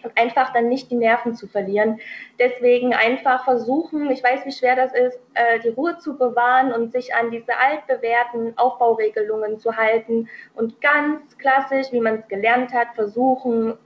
und 0.03 0.17
einfach 0.17 0.53
dann 0.53 0.69
nicht 0.69 0.91
die 0.91 0.95
Nerven 0.95 1.35
zu 1.35 1.47
verlieren. 1.47 1.99
Deswegen 2.39 2.93
einfach 2.93 3.43
versuchen, 3.43 4.09
ich 4.11 4.23
weiß, 4.23 4.45
wie 4.45 4.51
schwer 4.51 4.75
das 4.75 4.93
ist, 4.93 5.19
äh, 5.33 5.59
die 5.59 5.69
Ruhe 5.69 5.97
zu 5.97 6.17
bewahren 6.17 6.71
und 6.71 6.91
sich 6.91 7.13
an 7.15 7.31
diese 7.31 7.57
altbewährten 7.57 8.57
Aufbauregelungen 8.57 9.59
zu 9.59 9.75
halten 9.75 10.29
und 10.55 10.81
ganz 10.81 11.37
klassisch, 11.37 11.87
wie 11.91 12.01
man 12.01 12.19
es 12.19 12.27
gelernt 12.27 12.73
hat, 12.73 12.87
versuchen 12.95 13.77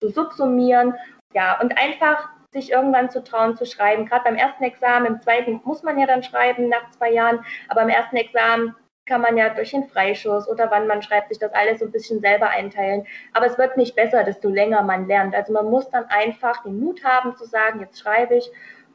zu 0.00 0.08
subsumieren. 0.08 0.94
Ja, 1.32 1.60
und 1.60 1.78
einfach 1.78 2.28
sich 2.52 2.72
irgendwann 2.72 3.10
zu 3.10 3.22
trauen 3.22 3.56
zu 3.56 3.64
schreiben. 3.64 4.06
Gerade 4.06 4.24
beim 4.24 4.34
ersten 4.34 4.64
Examen, 4.64 5.06
im 5.06 5.20
zweiten 5.20 5.60
muss 5.64 5.82
man 5.82 5.98
ja 5.98 6.06
dann 6.06 6.22
schreiben 6.22 6.68
nach 6.68 6.90
zwei 6.90 7.12
Jahren, 7.12 7.44
aber 7.68 7.82
im 7.82 7.88
ersten 7.88 8.16
Examen 8.16 8.74
kann 9.10 9.22
man 9.22 9.36
ja 9.36 9.48
durch 9.48 9.72
den 9.72 9.88
Freischuss 9.88 10.48
oder 10.48 10.70
wann 10.70 10.86
man 10.86 11.02
schreibt, 11.02 11.30
sich 11.30 11.38
das 11.40 11.52
alles 11.52 11.80
so 11.80 11.86
ein 11.86 11.90
bisschen 11.90 12.20
selber 12.20 12.48
einteilen. 12.48 13.04
Aber 13.32 13.46
es 13.46 13.58
wird 13.58 13.76
nicht 13.76 13.96
besser, 13.96 14.22
desto 14.22 14.48
länger 14.48 14.82
man 14.82 15.08
lernt. 15.08 15.34
Also 15.34 15.52
man 15.52 15.68
muss 15.68 15.90
dann 15.90 16.04
einfach 16.04 16.62
den 16.62 16.78
Mut 16.78 17.02
haben 17.04 17.36
zu 17.36 17.44
sagen, 17.44 17.80
jetzt 17.80 17.98
schreibe 17.98 18.36
ich 18.36 18.48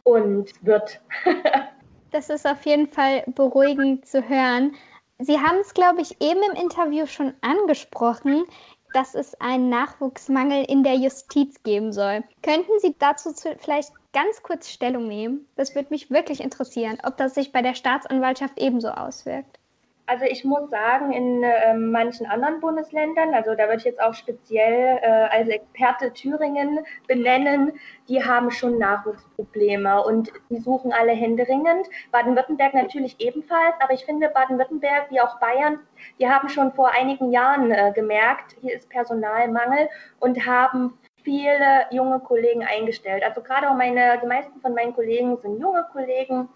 und 0.03 0.53
wird. 0.65 1.01
das 2.12 2.29
ist 2.29 2.48
auf 2.48 2.65
jeden 2.65 2.88
Fall 2.88 3.24
beruhigend 3.27 4.07
zu 4.07 4.27
hören. 4.29 4.75
Sie 5.19 5.38
haben 5.38 5.57
es, 5.60 5.74
glaube 5.74 6.01
ich, 6.01 6.22
eben 6.22 6.41
im 6.50 6.62
Interview 6.62 7.07
schon 7.07 7.34
angesprochen, 7.41 8.45
dass 8.93 9.15
es 9.15 9.36
einen 9.41 9.67
Nachwuchsmangel 9.67 10.63
in 10.69 10.84
der 10.84 10.95
Justiz 10.95 11.62
geben 11.63 11.91
soll. 11.91 12.24
Könnten 12.41 12.79
Sie 12.79 12.95
dazu 12.98 13.34
vielleicht 13.60 13.91
ganz 14.13 14.43
kurz 14.43 14.69
Stellung 14.69 15.10
nehmen? 15.10 15.45
Das 15.57 15.75
würde 15.75 15.89
mich 15.89 16.10
wirklich 16.10 16.39
interessieren, 16.39 17.00
ob 17.03 17.17
das 17.17 17.36
sich 17.36 17.51
bei 17.51 17.62
der 17.62 17.75
Staatsanwaltschaft 17.75 18.57
ebenso 18.57 18.88
auswirkt. 18.91 19.60
Also 20.07 20.25
ich 20.25 20.43
muss 20.43 20.69
sagen, 20.69 21.12
in 21.13 21.43
äh, 21.43 21.74
manchen 21.74 22.27
anderen 22.27 22.59
Bundesländern, 22.59 23.33
also 23.33 23.55
da 23.55 23.63
würde 23.63 23.77
ich 23.77 23.85
jetzt 23.85 24.01
auch 24.01 24.13
speziell 24.13 25.00
äh, 25.01 25.07
als 25.07 25.50
Experte 25.50 26.13
Thüringen 26.13 26.79
benennen, 27.07 27.74
die 28.07 28.24
haben 28.24 28.51
schon 28.51 28.77
Nachwuchsprobleme 28.77 30.03
und 30.03 30.31
die 30.51 30.59
suchen 30.59 30.93
alle 30.93 31.13
händeringend. 31.13 31.88
Baden-Württemberg 32.12 32.75
natürlich 32.75 33.15
ebenfalls, 33.19 33.74
aber 33.79 33.93
ich 33.93 34.05
finde 34.05 34.29
Baden-Württemberg 34.29 35.09
wie 35.09 35.21
auch 35.21 35.39
Bayern, 35.39 35.79
die 36.19 36.29
haben 36.29 36.50
schon 36.50 36.71
vor 36.74 36.91
einigen 36.91 37.31
Jahren 37.31 37.71
äh, 37.71 37.91
gemerkt, 37.95 38.55
hier 38.62 38.75
ist 38.75 38.88
Personalmangel 38.89 39.89
und 40.19 40.45
haben 40.45 41.00
viele 41.24 41.88
junge 41.89 42.19
Kollegen 42.19 42.63
eingestellt. 42.63 43.24
Also 43.24 43.41
gerade 43.41 43.71
auch 43.71 43.75
meine, 43.75 44.19
die 44.21 44.27
meisten 44.27 44.62
von 44.62 44.75
meinen 44.75 44.93
Kollegen 44.93 45.35
sind 45.38 45.59
junge 45.59 45.83
Kollegen. 45.91 46.47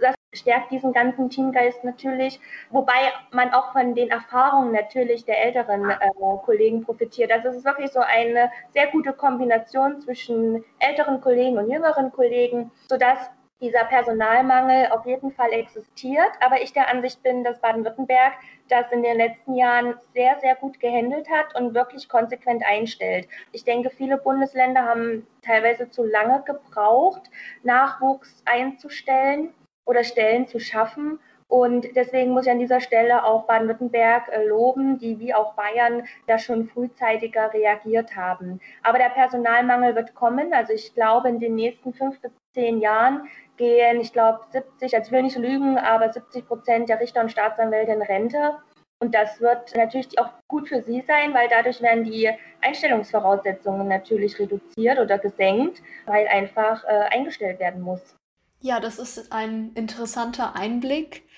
Das 0.00 0.15
stärkt 0.36 0.70
diesen 0.70 0.92
ganzen 0.92 1.30
Teamgeist 1.30 1.84
natürlich, 1.84 2.40
wobei 2.70 3.12
man 3.32 3.52
auch 3.52 3.72
von 3.72 3.94
den 3.94 4.10
Erfahrungen 4.10 4.72
natürlich 4.72 5.24
der 5.24 5.42
älteren 5.44 5.90
äh, 5.90 5.96
Kollegen 6.44 6.84
profitiert. 6.84 7.32
Also 7.32 7.48
es 7.48 7.56
ist 7.56 7.64
wirklich 7.64 7.90
so 7.90 8.00
eine 8.00 8.50
sehr 8.72 8.88
gute 8.88 9.12
Kombination 9.12 10.00
zwischen 10.00 10.64
älteren 10.78 11.20
Kollegen 11.20 11.58
und 11.58 11.70
jüngeren 11.70 12.12
Kollegen, 12.12 12.70
sodass 12.88 13.30
dieser 13.60 13.84
Personalmangel 13.84 14.88
auf 14.90 15.06
jeden 15.06 15.32
Fall 15.32 15.52
existiert. 15.52 16.30
Aber 16.40 16.60
ich 16.60 16.72
der 16.72 16.88
Ansicht 16.88 17.22
bin, 17.22 17.42
dass 17.42 17.60
Baden-Württemberg 17.60 18.34
das 18.68 18.90
in 18.92 19.02
den 19.02 19.16
letzten 19.16 19.54
Jahren 19.54 19.94
sehr, 20.12 20.38
sehr 20.40 20.56
gut 20.56 20.78
gehandelt 20.80 21.28
hat 21.30 21.54
und 21.58 21.74
wirklich 21.74 22.08
konsequent 22.08 22.62
einstellt. 22.66 23.28
Ich 23.52 23.64
denke, 23.64 23.90
viele 23.90 24.18
Bundesländer 24.18 24.82
haben 24.82 25.26
teilweise 25.42 25.90
zu 25.90 26.04
lange 26.04 26.42
gebraucht, 26.44 27.30
Nachwuchs 27.62 28.42
einzustellen 28.44 29.54
oder 29.86 30.04
Stellen 30.04 30.46
zu 30.46 30.60
schaffen. 30.60 31.18
Und 31.48 31.94
deswegen 31.94 32.32
muss 32.32 32.46
ich 32.46 32.50
an 32.50 32.58
dieser 32.58 32.80
Stelle 32.80 33.24
auch 33.24 33.46
Baden-Württemberg 33.46 34.28
äh, 34.28 34.44
loben, 34.44 34.98
die 34.98 35.18
wie 35.20 35.32
auch 35.32 35.54
Bayern 35.54 36.02
da 36.26 36.38
schon 36.38 36.68
frühzeitiger 36.68 37.52
reagiert 37.54 38.16
haben. 38.16 38.60
Aber 38.82 38.98
der 38.98 39.10
Personalmangel 39.10 39.94
wird 39.94 40.14
kommen. 40.14 40.52
Also 40.52 40.72
ich 40.72 40.92
glaube, 40.94 41.28
in 41.28 41.38
den 41.38 41.54
nächsten 41.54 41.94
fünf 41.94 42.20
bis 42.20 42.32
zehn 42.52 42.80
Jahren 42.80 43.28
gehen, 43.56 44.00
ich 44.00 44.12
glaube, 44.12 44.40
70, 44.50 44.96
also 44.96 45.06
ich 45.06 45.12
will 45.12 45.22
nicht 45.22 45.38
lügen, 45.38 45.78
aber 45.78 46.12
70 46.12 46.48
Prozent 46.48 46.88
der 46.88 47.00
Richter 47.00 47.20
und 47.20 47.30
Staatsanwälte 47.30 47.92
in 47.92 48.02
Rente. 48.02 48.56
Und 48.98 49.14
das 49.14 49.40
wird 49.40 49.76
natürlich 49.76 50.18
auch 50.18 50.30
gut 50.48 50.68
für 50.68 50.82
sie 50.82 51.02
sein, 51.02 51.32
weil 51.34 51.48
dadurch 51.48 51.82
werden 51.82 52.04
die 52.04 52.30
Einstellungsvoraussetzungen 52.62 53.86
natürlich 53.86 54.38
reduziert 54.38 54.98
oder 54.98 55.18
gesenkt, 55.18 55.82
weil 56.06 56.26
einfach 56.26 56.82
äh, 56.84 57.14
eingestellt 57.14 57.60
werden 57.60 57.82
muss. 57.82 58.16
Ja, 58.60 58.80
das 58.80 58.98
ist 58.98 59.32
ein 59.32 59.72
interessanter 59.74 60.56
Einblick. 60.56 61.28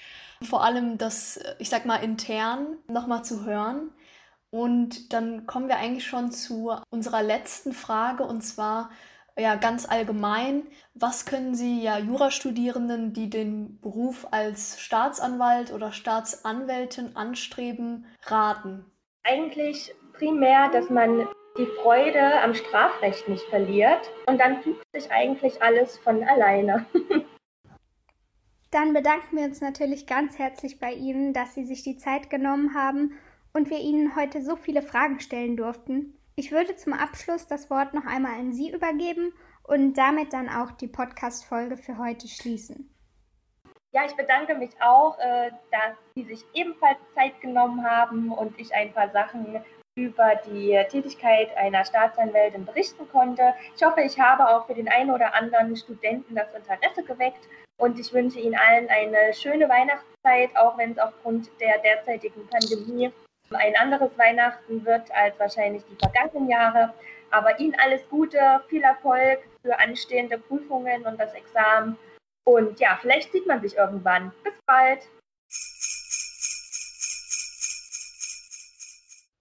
Vor 0.42 0.62
allem 0.62 0.98
das, 0.98 1.40
ich 1.58 1.68
sag 1.68 1.84
mal, 1.84 1.96
intern 1.96 2.78
nochmal 2.86 3.24
zu 3.24 3.44
hören. 3.44 3.90
Und 4.50 5.12
dann 5.12 5.46
kommen 5.46 5.68
wir 5.68 5.76
eigentlich 5.76 6.06
schon 6.06 6.32
zu 6.32 6.72
unserer 6.90 7.22
letzten 7.22 7.72
Frage 7.72 8.24
und 8.24 8.42
zwar 8.42 8.90
ja 9.38 9.54
ganz 9.54 9.88
allgemein, 9.88 10.66
was 10.94 11.24
können 11.26 11.54
Sie 11.54 11.82
ja 11.82 11.98
Jurastudierenden, 11.98 13.12
die 13.12 13.30
den 13.30 13.80
Beruf 13.80 14.26
als 14.30 14.80
Staatsanwalt 14.80 15.72
oder 15.72 15.92
Staatsanwältin 15.92 17.14
anstreben, 17.14 18.06
raten? 18.24 18.84
Eigentlich 19.22 19.94
primär, 20.14 20.70
dass 20.70 20.90
man 20.90 21.28
die 21.58 21.66
Freude 21.82 22.40
am 22.40 22.54
Strafrecht 22.54 23.28
nicht 23.28 23.44
verliert. 23.50 24.10
Und 24.26 24.40
dann 24.40 24.62
fügt 24.62 24.82
sich 24.94 25.10
eigentlich 25.10 25.60
alles 25.62 25.98
von 25.98 26.22
alleine. 26.22 26.86
Dann 28.70 28.92
bedanken 28.92 29.38
wir 29.38 29.44
uns 29.44 29.60
natürlich 29.60 30.06
ganz 30.06 30.38
herzlich 30.38 30.78
bei 30.78 30.92
Ihnen, 30.92 31.32
dass 31.32 31.54
Sie 31.54 31.64
sich 31.64 31.82
die 31.82 31.96
Zeit 31.96 32.28
genommen 32.28 32.74
haben 32.74 33.18
und 33.54 33.70
wir 33.70 33.78
Ihnen 33.78 34.14
heute 34.14 34.42
so 34.42 34.56
viele 34.56 34.82
Fragen 34.82 35.20
stellen 35.20 35.56
durften. 35.56 36.18
Ich 36.36 36.52
würde 36.52 36.76
zum 36.76 36.92
Abschluss 36.92 37.46
das 37.46 37.70
Wort 37.70 37.94
noch 37.94 38.04
einmal 38.04 38.38
an 38.38 38.52
Sie 38.52 38.70
übergeben 38.70 39.32
und 39.62 39.94
damit 39.94 40.34
dann 40.34 40.50
auch 40.50 40.70
die 40.70 40.86
Podcast-Folge 40.86 41.78
für 41.78 41.96
heute 41.98 42.28
schließen. 42.28 42.94
Ja, 43.92 44.04
ich 44.04 44.14
bedanke 44.14 44.54
mich 44.54 44.70
auch, 44.82 45.18
äh, 45.18 45.50
dass 45.72 45.96
Sie 46.14 46.24
sich 46.24 46.44
ebenfalls 46.52 46.98
Zeit 47.14 47.40
genommen 47.40 47.82
haben 47.82 48.30
und 48.30 48.58
ich 48.60 48.74
ein 48.74 48.92
paar 48.92 49.10
Sachen 49.12 49.64
über 49.98 50.36
die 50.46 50.80
Tätigkeit 50.90 51.54
einer 51.56 51.84
Staatsanwältin 51.84 52.64
berichten 52.64 53.08
konnte. 53.10 53.52
Ich 53.76 53.84
hoffe, 53.84 54.00
ich 54.02 54.18
habe 54.18 54.48
auch 54.48 54.66
für 54.66 54.74
den 54.74 54.88
einen 54.88 55.10
oder 55.10 55.34
anderen 55.34 55.76
Studenten 55.76 56.36
das 56.36 56.46
Interesse 56.54 57.02
geweckt 57.02 57.48
und 57.78 57.98
ich 57.98 58.12
wünsche 58.12 58.38
Ihnen 58.38 58.54
allen 58.54 58.88
eine 58.88 59.34
schöne 59.34 59.68
Weihnachtszeit, 59.68 60.56
auch 60.56 60.78
wenn 60.78 60.92
es 60.92 60.98
aufgrund 60.98 61.50
der 61.60 61.78
derzeitigen 61.78 62.46
Pandemie 62.46 63.12
ein 63.50 63.76
anderes 63.76 64.16
Weihnachten 64.16 64.84
wird 64.84 65.10
als 65.10 65.38
wahrscheinlich 65.40 65.82
die 65.90 65.96
vergangenen 65.96 66.48
Jahre. 66.48 66.94
Aber 67.30 67.58
Ihnen 67.58 67.74
alles 67.82 68.08
Gute, 68.08 68.38
viel 68.68 68.82
Erfolg 68.82 69.40
für 69.62 69.78
anstehende 69.80 70.38
Prüfungen 70.38 71.04
und 71.06 71.18
das 71.18 71.34
Examen. 71.34 71.98
Und 72.44 72.78
ja, 72.78 72.98
vielleicht 73.00 73.32
sieht 73.32 73.46
man 73.46 73.60
sich 73.60 73.76
irgendwann. 73.76 74.32
Bis 74.44 74.54
bald. 74.66 75.00